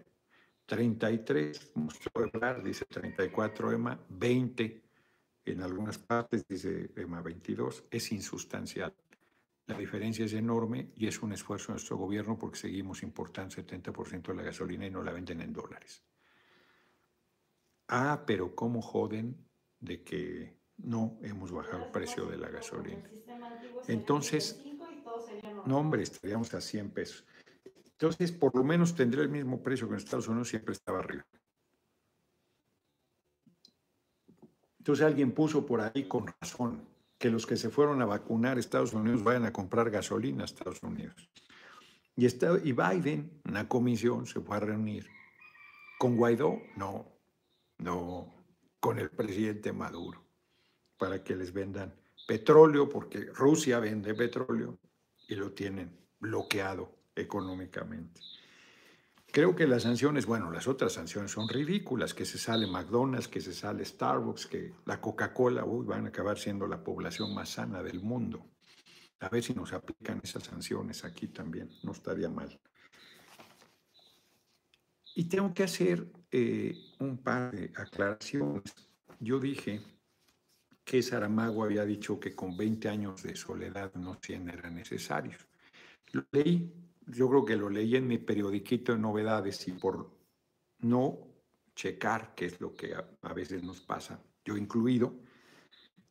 [0.66, 4.91] 33, mostró Ebrar, dice 34 EMA, 20
[5.44, 8.94] en algunas partes, dice EMA 22, es insustancial.
[9.66, 14.32] La diferencia es enorme y es un esfuerzo de nuestro gobierno porque seguimos importando 70%
[14.32, 16.02] de la gasolina y no la venden en dólares.
[17.88, 19.36] Ah, pero cómo joden
[19.80, 23.08] de que no hemos bajado el precio de la gasolina.
[23.86, 25.68] Entonces, 75 y todo sería normal.
[25.68, 27.26] No, hombre, estaríamos a 100 pesos.
[27.84, 31.24] Entonces, por lo menos tendría el mismo precio que en Estados Unidos, siempre estaba arriba.
[34.82, 36.82] Entonces alguien puso por ahí con razón
[37.16, 40.44] que los que se fueron a vacunar a Estados Unidos vayan a comprar gasolina a
[40.44, 41.14] Estados Unidos.
[42.16, 45.06] Y, está, y Biden, una comisión, se fue a reunir.
[46.00, 46.60] ¿Con Guaidó?
[46.76, 47.06] No,
[47.78, 48.34] no,
[48.80, 50.20] con el presidente Maduro,
[50.98, 51.94] para que les vendan
[52.26, 54.80] petróleo, porque Rusia vende petróleo
[55.28, 58.20] y lo tienen bloqueado económicamente.
[59.32, 63.40] Creo que las sanciones, bueno, las otras sanciones son ridículas, que se sale McDonald's, que
[63.40, 67.82] se sale Starbucks, que la Coca-Cola, uy, van a acabar siendo la población más sana
[67.82, 68.44] del mundo.
[69.20, 72.60] A ver si nos aplican esas sanciones aquí también, no estaría mal.
[75.14, 78.74] Y tengo que hacer eh, un par de aclaraciones.
[79.18, 79.80] Yo dije
[80.84, 85.46] que Saramago había dicho que con 20 años de soledad no 100 eran necesarios.
[86.12, 86.70] Lo leí,
[87.06, 90.10] yo creo que lo leí en mi periodiquito de novedades y por
[90.80, 91.18] no
[91.74, 95.14] checar, que es lo que a, veces nos pasa, yo incluido,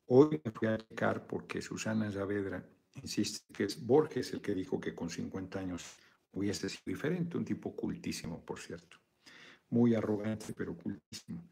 [0.08, 2.66] hoy me fui a checar porque Susana Saavedra
[2.96, 5.98] insiste que es Borges el que dijo que con 50 años
[6.34, 8.98] hubiese sido diferente, un tipo cultísimo, por cierto,
[9.70, 11.44] muy arrogante, pero cultísimo.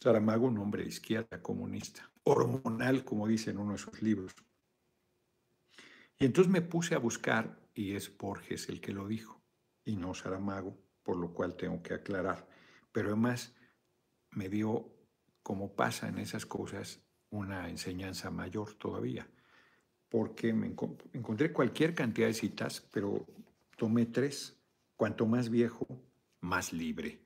[0.00, 4.32] Saramago, un hombre de izquierda, comunista, hormonal, como dice en uno de sus libros.
[6.18, 9.42] Y entonces me puse a buscar, y es Borges el que lo dijo,
[9.84, 12.48] y no Saramago, por lo cual tengo que aclarar.
[12.90, 13.54] Pero además
[14.30, 14.90] me dio,
[15.42, 19.28] como pasa en esas cosas, una enseñanza mayor todavía,
[20.08, 23.26] porque me enco- encontré cualquier cantidad de citas, pero
[23.76, 24.58] tomé tres.
[24.96, 25.86] Cuanto más viejo,
[26.40, 27.20] más libre.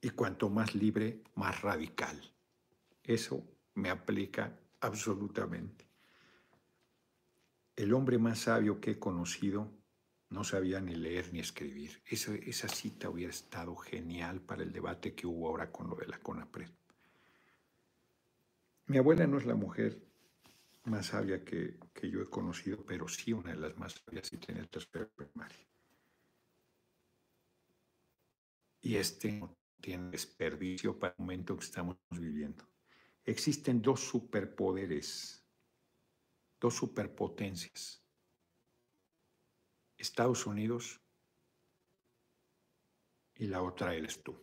[0.00, 2.16] Y cuanto más libre, más radical.
[3.02, 3.42] Eso
[3.74, 5.85] me aplica absolutamente.
[7.76, 9.70] El hombre más sabio que he conocido
[10.30, 12.02] no sabía ni leer ni escribir.
[12.06, 16.18] Esa, cita hubiera estado genial para el debate que hubo ahora con lo de la
[16.18, 16.70] CONAPRED.
[18.86, 20.00] Mi abuela no es la mujer
[20.84, 24.64] más sabia que, yo he conocido, pero sí una de las más sabias y tiene
[24.66, 25.66] tercera primaria.
[28.80, 32.64] Y este no tiene desperdicio para el momento que estamos viviendo.
[33.24, 35.44] Existen dos superpoderes,
[36.60, 38.04] dos superpotencias.
[39.96, 41.00] Estados Unidos
[43.34, 44.42] y la otra eres tú.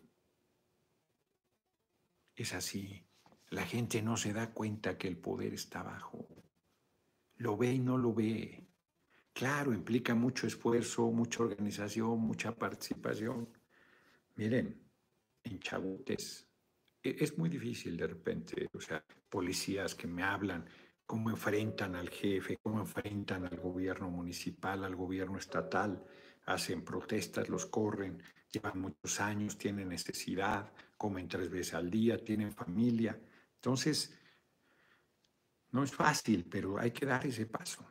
[2.34, 3.06] Es así.
[3.50, 6.28] La gente no se da cuenta que el poder está abajo.
[7.36, 8.66] Lo ve y no lo ve.
[9.32, 13.48] Claro, implica mucho esfuerzo, mucha organización, mucha participación.
[14.36, 14.90] Miren,
[15.44, 16.48] en Chabutes
[17.02, 20.66] e- es muy difícil de repente, o sea, policías que me hablan,
[21.06, 26.02] cómo enfrentan al jefe, cómo enfrentan al gobierno municipal, al gobierno estatal,
[26.46, 32.52] hacen protestas, los corren, llevan muchos años, tienen necesidad, comen tres veces al día, tienen
[32.52, 33.20] familia.
[33.56, 34.18] Entonces,
[35.70, 37.84] no es fácil, pero hay que dar ese paso,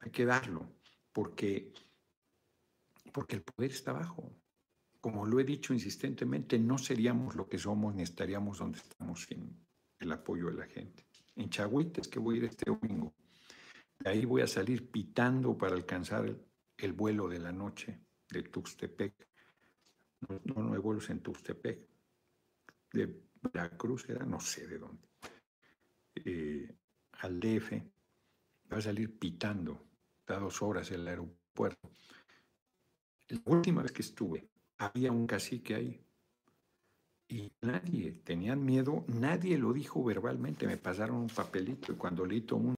[0.00, 0.74] hay que darlo,
[1.12, 1.72] porque
[3.12, 4.32] porque el poder está abajo.
[5.00, 9.66] Como lo he dicho insistentemente, no seríamos lo que somos ni estaríamos donde estamos sin
[9.98, 11.06] el apoyo de la gente.
[11.40, 13.14] En Chagüites, que voy a ir este domingo,
[13.98, 16.36] de ahí voy a salir pitando para alcanzar
[16.76, 19.26] el, vuelo de la noche de Tuxtepec.
[20.28, 21.88] No, no, hay vuelos en Tuxtepec.
[22.92, 25.08] De Veracruz era, no sé de dónde.
[26.14, 26.76] Eh,
[27.12, 27.72] al DF,
[28.70, 29.82] va a salir pitando,
[30.26, 31.90] da dos horas el aeropuerto.
[33.28, 36.04] La última vez que estuve, había un cacique ahí.
[37.30, 40.66] Y nadie, tenían miedo, nadie lo dijo verbalmente.
[40.66, 42.74] Me pasaron un papelito y cuando leí todo un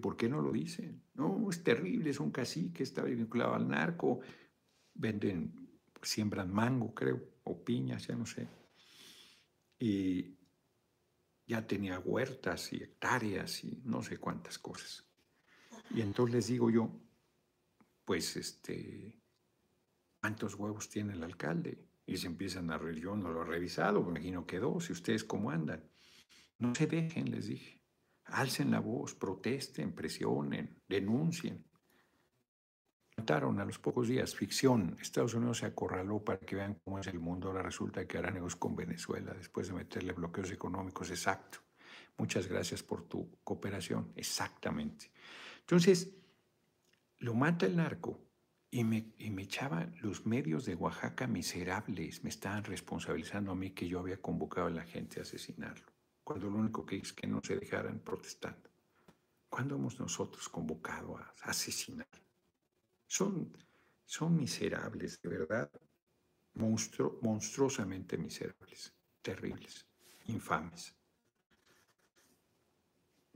[0.00, 1.00] ¿por qué no lo dicen?
[1.14, 4.20] No, es terrible, es un cacique, está vinculado al narco,
[4.94, 8.48] venden, siembran mango, creo, o piñas, ya no sé.
[9.78, 10.38] Y
[11.46, 15.04] ya tenía huertas y hectáreas y no sé cuántas cosas.
[15.90, 16.90] Y entonces les digo yo,
[18.04, 19.14] pues este,
[20.20, 21.78] ¿cuántos huevos tiene el alcalde?
[22.06, 24.92] Y se empiezan a reír, yo no lo he revisado, me imagino que dos, y
[24.92, 25.82] ustedes cómo andan.
[26.58, 27.82] No se dejen, les dije.
[28.26, 31.64] Alcen la voz, protesten, presionen, denuncien.
[33.16, 34.96] Mataron a los pocos días, ficción.
[35.00, 37.48] Estados Unidos se acorraló para que vean cómo es el mundo.
[37.48, 41.10] Ahora resulta que hará negocios con Venezuela después de meterle bloqueos económicos.
[41.10, 41.58] Exacto.
[42.16, 44.12] Muchas gracias por tu cooperación.
[44.16, 45.10] Exactamente.
[45.60, 46.16] Entonces,
[47.18, 48.23] lo mata el narco
[48.74, 52.24] y me, y me echaban los medios de Oaxaca miserables.
[52.24, 55.86] Me estaban responsabilizando a mí que yo había convocado a la gente a asesinarlo,
[56.24, 58.68] cuando lo único que es que no se dejaran protestando.
[59.48, 62.08] ¿Cuándo hemos nosotros convocado a asesinar?
[63.06, 63.56] Son,
[64.04, 65.70] son miserables, de verdad,
[66.54, 69.86] monstruosamente miserables, terribles,
[70.26, 70.92] infames.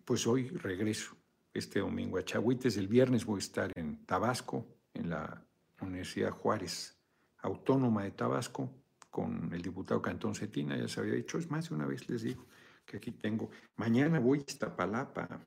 [0.04, 1.16] Pues hoy regreso
[1.54, 2.76] este domingo a Chagüites.
[2.76, 5.44] El viernes voy a estar en Tabasco, en la
[5.80, 6.98] Universidad Juárez
[7.38, 8.70] Autónoma de Tabasco,
[9.10, 12.22] con el diputado Cantón Cetina, ya se había dicho, es más de una vez les
[12.22, 12.46] digo
[12.84, 13.50] que aquí tengo.
[13.76, 15.46] Mañana voy a Iztapalapa.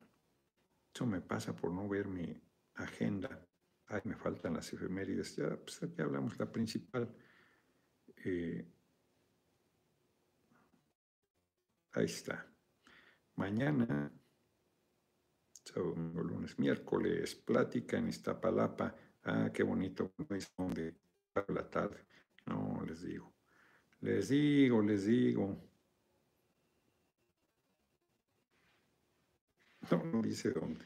[0.94, 2.40] Eso me pasa por no ver mi
[2.76, 3.48] agenda.
[3.88, 5.36] Ay, me faltan las efemérides.
[5.36, 7.14] Ya, pues, ya hablamos la principal.
[8.18, 8.66] Eh,
[11.94, 12.46] ahí está.
[13.36, 14.12] Mañana
[15.64, 18.96] sábado, lunes, miércoles, plática en Iztapalapa.
[19.24, 20.96] Ah, qué bonito, de
[21.50, 22.06] la tarde.
[22.46, 23.34] No, les digo.
[24.02, 25.58] Les digo, les digo.
[29.92, 30.86] No, no dice dónde.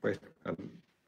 [0.00, 0.20] Bueno,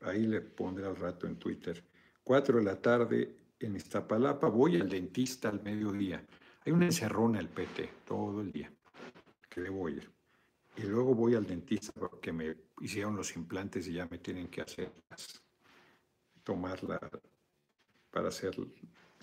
[0.01, 1.83] ahí le pondré al rato en Twitter.
[2.23, 4.49] Cuatro de la tarde en Iztapalapa.
[4.49, 6.25] Voy al dentista al mediodía.
[6.65, 8.73] Hay una encerrona el PT todo el día
[9.49, 10.09] que debo ir
[10.77, 14.63] y luego voy al dentista porque me hicieron los implantes y ya me tienen que
[14.63, 14.93] hacer
[16.45, 17.01] tomarla
[18.11, 18.55] para hacer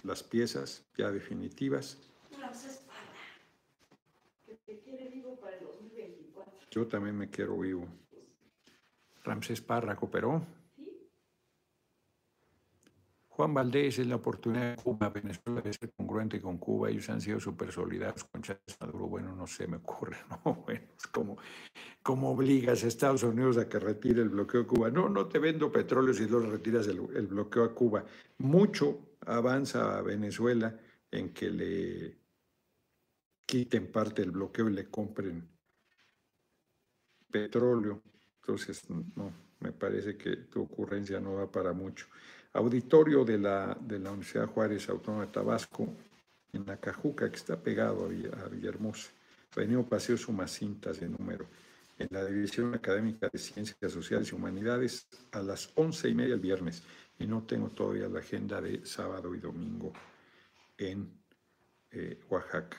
[0.03, 1.97] las piezas ya definitivas.
[6.71, 7.87] Yo también me quiero vivo.
[9.23, 10.45] Ramsés Parra cooperó.
[13.39, 17.21] Juan Valdés es la oportunidad de Cuba, Venezuela de ser congruente con Cuba, ellos han
[17.21, 20.55] sido súper solidarios con Chávez Maduro, bueno, no sé, me ocurre, ¿no?
[20.65, 21.37] Bueno, es como,
[22.29, 24.91] obligas a Estados Unidos a que retire el bloqueo a Cuba.
[24.91, 28.03] No, no te vendo petróleo si luego retiras el, el bloqueo a Cuba.
[28.39, 30.77] Mucho avanza a Venezuela
[31.09, 32.17] en que le
[33.45, 35.47] quiten parte del bloqueo y le compren
[37.31, 38.03] petróleo.
[38.41, 39.31] Entonces, no,
[39.61, 42.05] me parece que tu ocurrencia no va para mucho
[42.53, 45.87] auditorio de la, de la Universidad Juárez Autónoma de Tabasco,
[46.53, 49.09] en la Cajuca, que está pegado a, Villahermosa.
[49.55, 51.47] Avenida Paseo Sumacintas de número,
[51.97, 56.39] en la División Académica de Ciencias Sociales y Humanidades, a las once y media el
[56.39, 56.83] viernes.
[57.17, 59.91] Y no tengo todavía la agenda de sábado y domingo
[60.77, 61.11] en
[61.91, 62.77] eh, Oaxaca.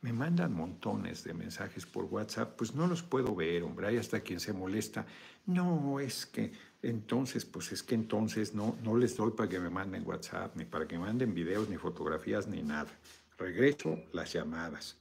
[0.00, 4.20] Me mandan montones de mensajes por WhatsApp, pues no los puedo ver, hombre, hay hasta
[4.20, 5.06] quien se molesta.
[5.46, 6.52] No, es que
[6.88, 10.64] entonces, pues es que entonces no, no les doy para que me manden WhatsApp, ni
[10.64, 12.90] para que me manden videos, ni fotografías, ni nada.
[13.38, 14.96] Regreso las llamadas.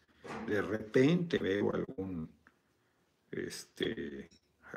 [0.47, 2.29] De repente veo algún,
[3.29, 4.29] este,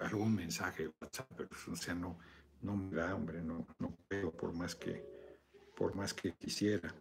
[0.03, 2.19] algún mensaje de WhatsApp, pero o sea, no,
[2.61, 5.03] no me da, hombre, no, no veo por más que,
[5.75, 6.95] por más que quisiera.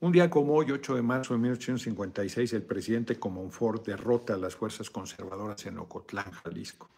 [0.00, 4.56] Un día como hoy, 8 de marzo de 1856, el presidente Comonfort derrota a las
[4.56, 6.88] fuerzas conservadoras en Ocotlán, Jalisco,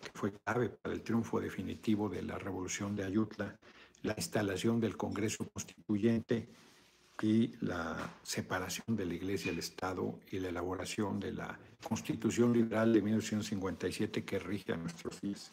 [0.00, 3.58] que fue clave para el triunfo definitivo de la revolución de Ayutla,
[4.02, 6.48] la instalación del Congreso Constituyente
[7.22, 12.52] y la separación de la Iglesia y el Estado y la elaboración de la Constitución
[12.52, 15.52] Liberal de 1957 que rige a nuestros días.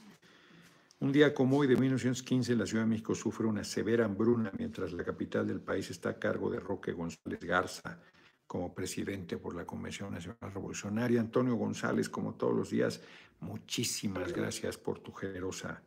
[1.00, 4.94] Un día como hoy de 1915, la Ciudad de México sufre una severa hambruna mientras
[4.94, 8.00] la capital del país está a cargo de Roque González Garza
[8.48, 11.20] como presidente por la Convención Nacional Revolucionaria.
[11.20, 13.02] Antonio González, como todos los días,
[13.40, 15.82] muchísimas gracias por tu generosa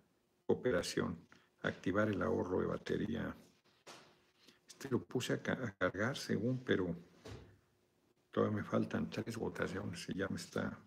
[0.46, 1.18] cooperación.
[1.62, 3.34] Activar el ahorro de batería.
[4.66, 6.94] Este lo puse a, cargar según, pero
[8.30, 10.78] todavía me faltan tres votaciones y ya me está,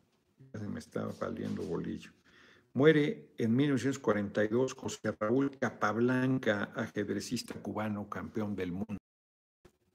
[0.52, 2.12] ya me está valiendo bolillo.
[2.74, 8.98] Muere en 1942 José Raúl Capablanca, ajedrecista cubano, campeón del mundo.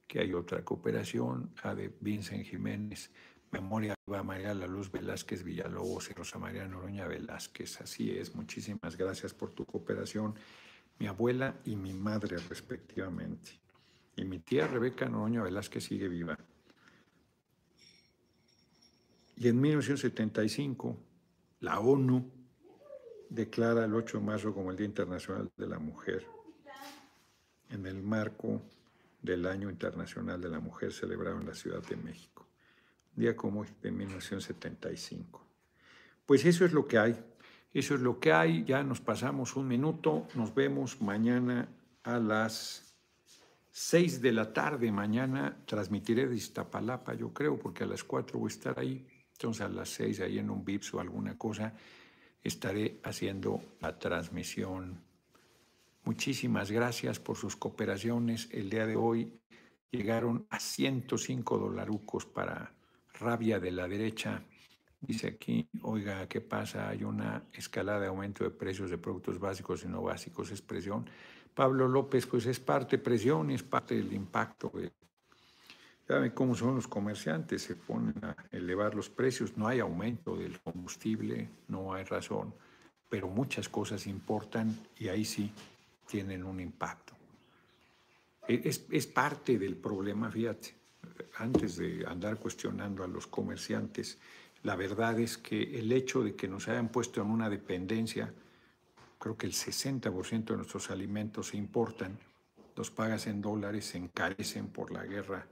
[0.07, 3.11] Que hay otra cooperación, la de Vincent Jiménez,
[3.51, 7.81] Memoria a María La Luz Velázquez Villalobos y Rosa María Noroña Velázquez.
[7.81, 10.35] Así es, muchísimas gracias por tu cooperación,
[10.97, 13.51] mi abuela y mi madre respectivamente.
[14.15, 16.37] Y mi tía Rebeca Noroña Velázquez sigue viva.
[19.37, 20.97] Y en 1975,
[21.61, 22.29] la ONU
[23.29, 26.27] declara el 8 de marzo como el Día Internacional de la Mujer
[27.69, 28.61] en el marco
[29.21, 32.47] del Año Internacional de la Mujer celebrado en la Ciudad de México,
[33.15, 35.45] día como de 1975.
[36.25, 37.19] Pues eso es lo que hay,
[37.73, 41.67] eso es lo que hay, ya nos pasamos un minuto, nos vemos mañana
[42.03, 42.95] a las
[43.71, 48.51] 6 de la tarde, mañana transmitiré de Iztapalapa, yo creo, porque a las 4 voy
[48.51, 51.73] a estar ahí, entonces a las 6 ahí en un VIPS o alguna cosa
[52.43, 55.01] estaré haciendo la transmisión.
[56.03, 58.49] Muchísimas gracias por sus cooperaciones.
[58.51, 59.39] El día de hoy
[59.91, 62.73] llegaron a 105 dolarucos para
[63.19, 64.41] rabia de la derecha.
[65.01, 66.89] Dice aquí, oiga, ¿qué pasa?
[66.89, 71.09] Hay una escalada de aumento de precios de productos básicos y no básicos, es presión.
[71.53, 74.71] Pablo López, pues es parte presión y es parte del impacto
[76.07, 80.59] Saben cómo son los comerciantes, se ponen a elevar los precios, no hay aumento del
[80.59, 82.51] combustible, no hay razón,
[83.07, 85.51] pero muchas cosas importan y ahí sí
[86.07, 87.13] tienen un impacto.
[88.47, 90.78] E, es, es parte del problema, fíjate,
[91.37, 94.17] antes de andar cuestionando a los comerciantes,
[94.63, 98.33] la verdad es que el hecho de que nos hayan puesto en una dependencia,
[99.17, 102.17] creo que el 60% de nuestros alimentos se importan,
[102.75, 105.47] los pagas en dólares, se encarecen por la guerra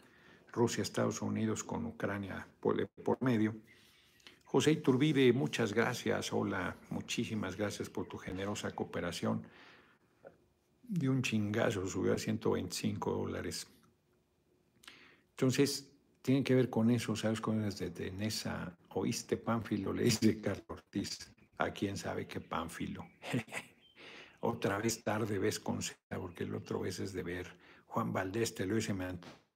[0.51, 3.55] Rusia, Estados Unidos con Ucrania por, por medio.
[4.45, 6.31] José Iturbide, muchas gracias.
[6.31, 9.43] Hola, muchísimas gracias por tu generosa cooperación.
[10.83, 13.67] De un chingazo subió a 125 dólares.
[15.39, 15.87] Entonces,
[16.23, 17.39] tiene que ver con eso, ¿sabes?
[17.39, 18.11] Con desde de
[18.89, 21.31] oíste Pánfilo, le dice Carlos Ortiz.
[21.59, 23.05] A quién sabe qué Pánfilo.
[24.39, 25.79] Otra vez tarde ves con
[26.09, 27.55] porque el otro vez es de ver.
[27.85, 29.05] Juan Valdés te lo dice, me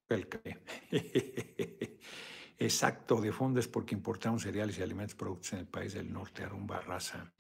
[0.10, 0.28] el
[2.60, 6.44] Exacto, de fondo es porque importamos cereales y alimentos productos en el país del norte,
[6.44, 7.34] Arumba, Raza.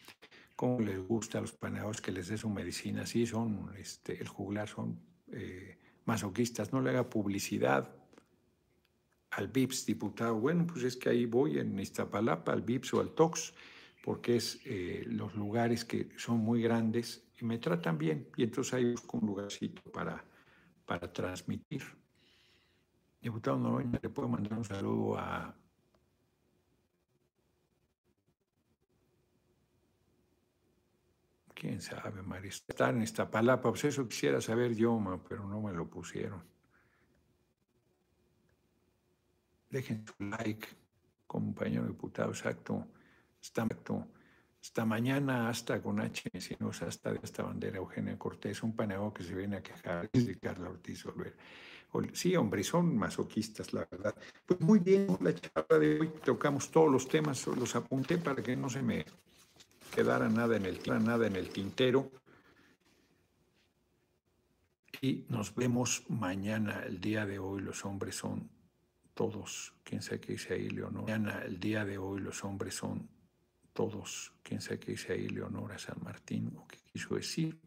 [0.55, 3.05] ¿Cómo les gusta a los paneadores que les dé su medicina?
[3.05, 4.99] Sí, son, este, el juglar son
[5.31, 6.73] eh, masoquistas.
[6.73, 8.00] No le haga publicidad
[9.31, 10.35] al VIPS, diputado.
[10.35, 13.53] Bueno, pues es que ahí voy en Iztapalapa, al VIPS o al TOX,
[14.03, 18.27] porque es eh, los lugares que son muy grandes y me tratan bien.
[18.35, 20.23] Y entonces ahí busco un lugarcito para,
[20.85, 21.83] para transmitir.
[23.21, 25.55] Diputado Noroña, le puedo mandar un saludo a
[31.53, 32.73] quién sabe, Marista.
[32.73, 36.43] Está en esta palapa, pues eso quisiera saber yo, pero no me lo pusieron.
[39.71, 40.67] Dejen su like,
[41.25, 42.85] compañero diputado, exacto.
[43.41, 43.65] Está,
[44.61, 49.23] hasta mañana, hasta con H, no hasta de esta bandera Eugenia Cortés, un paneo que
[49.23, 51.35] se viene a quejar de Carla Ortiz Olvera.
[52.13, 54.15] Sí, hombre, son masoquistas, la verdad.
[54.45, 58.55] Pues muy bien, la charla de hoy tocamos todos los temas, los apunté para que
[58.55, 59.05] no se me
[59.93, 62.11] quedara nada en el, nada en el tintero.
[65.01, 68.49] Y nos vemos mañana, el día de hoy, los hombres son
[69.13, 71.03] todos, quién sabe qué dice ahí, Leonor.
[71.03, 73.09] Mañana, el día de hoy, los hombres son
[73.73, 77.57] todos, quién sabe qué dice ahí, Leonora San Martín, o qué quiso decir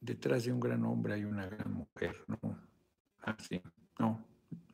[0.00, 2.38] detrás de un gran hombre hay una gran mujer, ¿no?
[3.22, 3.60] Ah, sí,
[3.98, 4.24] no,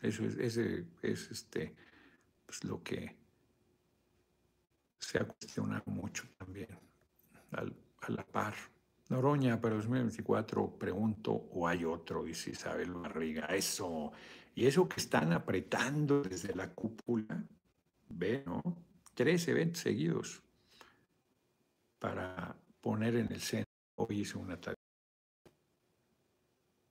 [0.00, 1.74] eso es, ese, es este,
[2.46, 3.16] pues lo que
[4.98, 6.68] se ha cuestionado mucho también,
[7.52, 8.54] a la par.
[9.08, 14.12] Noroña, para 2024 pregunto, o hay otro, dice Isabel Barriga, eso,
[14.56, 17.46] y eso que están apretando desde la cúpula,
[18.08, 18.62] ve, ¿no?
[19.14, 20.42] Tres eventos seguidos
[22.00, 23.70] para poner en el centro.
[23.98, 24.76] Hoy hice una tarea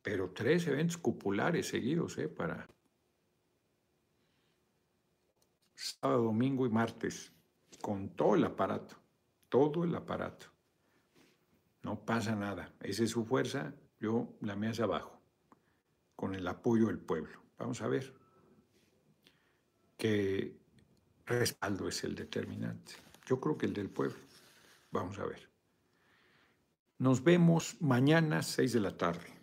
[0.05, 2.29] pero tres eventos cupulares seguidos, ¿eh?
[2.29, 2.67] Para
[5.73, 7.33] sábado, domingo y martes,
[7.81, 8.97] con todo el aparato,
[9.49, 10.45] todo el aparato.
[11.81, 12.71] No pasa nada.
[12.81, 13.73] Esa es su fuerza.
[13.99, 15.19] Yo la me hace abajo,
[16.15, 17.44] con el apoyo del pueblo.
[17.57, 18.13] Vamos a ver
[19.97, 20.57] qué
[21.25, 22.93] respaldo es el determinante.
[23.25, 24.17] Yo creo que el del pueblo.
[24.91, 25.49] Vamos a ver.
[26.97, 29.33] Nos vemos mañana, 6 de la tarde.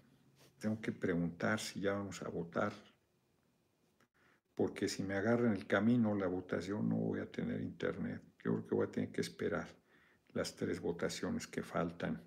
[0.59, 2.73] Tengo que preguntar si ya vamos a votar,
[4.55, 8.23] porque si me agarra en el camino la votación no voy a tener internet.
[8.45, 9.69] Yo creo que voy a tener que esperar
[10.35, 12.23] las tres votaciones que faltan.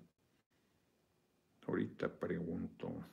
[1.66, 3.04] Ahorita pregunto.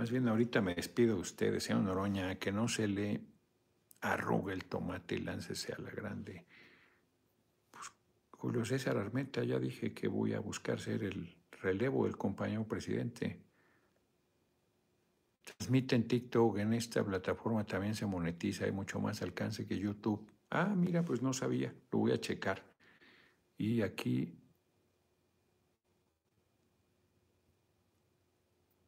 [0.00, 3.20] Más bien ahorita me despido de ustedes, señor Noroña, que no se le
[4.00, 6.46] arrugue el tomate y láncese a la grande.
[8.30, 13.42] Julio César Armenta, ya dije que voy a buscar ser el relevo del compañero presidente.
[15.44, 20.32] Transmite en TikTok, en esta plataforma también se monetiza, hay mucho más alcance que YouTube.
[20.48, 22.64] Ah, mira, pues no sabía, lo voy a checar.
[23.58, 24.39] Y aquí,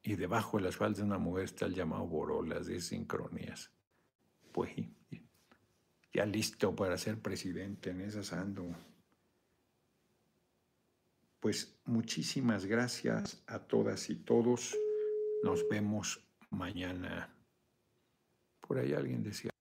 [0.02, 3.70] y debajo de las faldas de una mujer está el llamado Borolas de sincronías.
[4.52, 4.70] Pues
[6.12, 8.74] ya listo para ser presidente, en esas ando
[11.42, 14.78] pues muchísimas gracias a todas y todos.
[15.42, 17.34] Nos vemos mañana.
[18.60, 19.51] Por ahí alguien decía.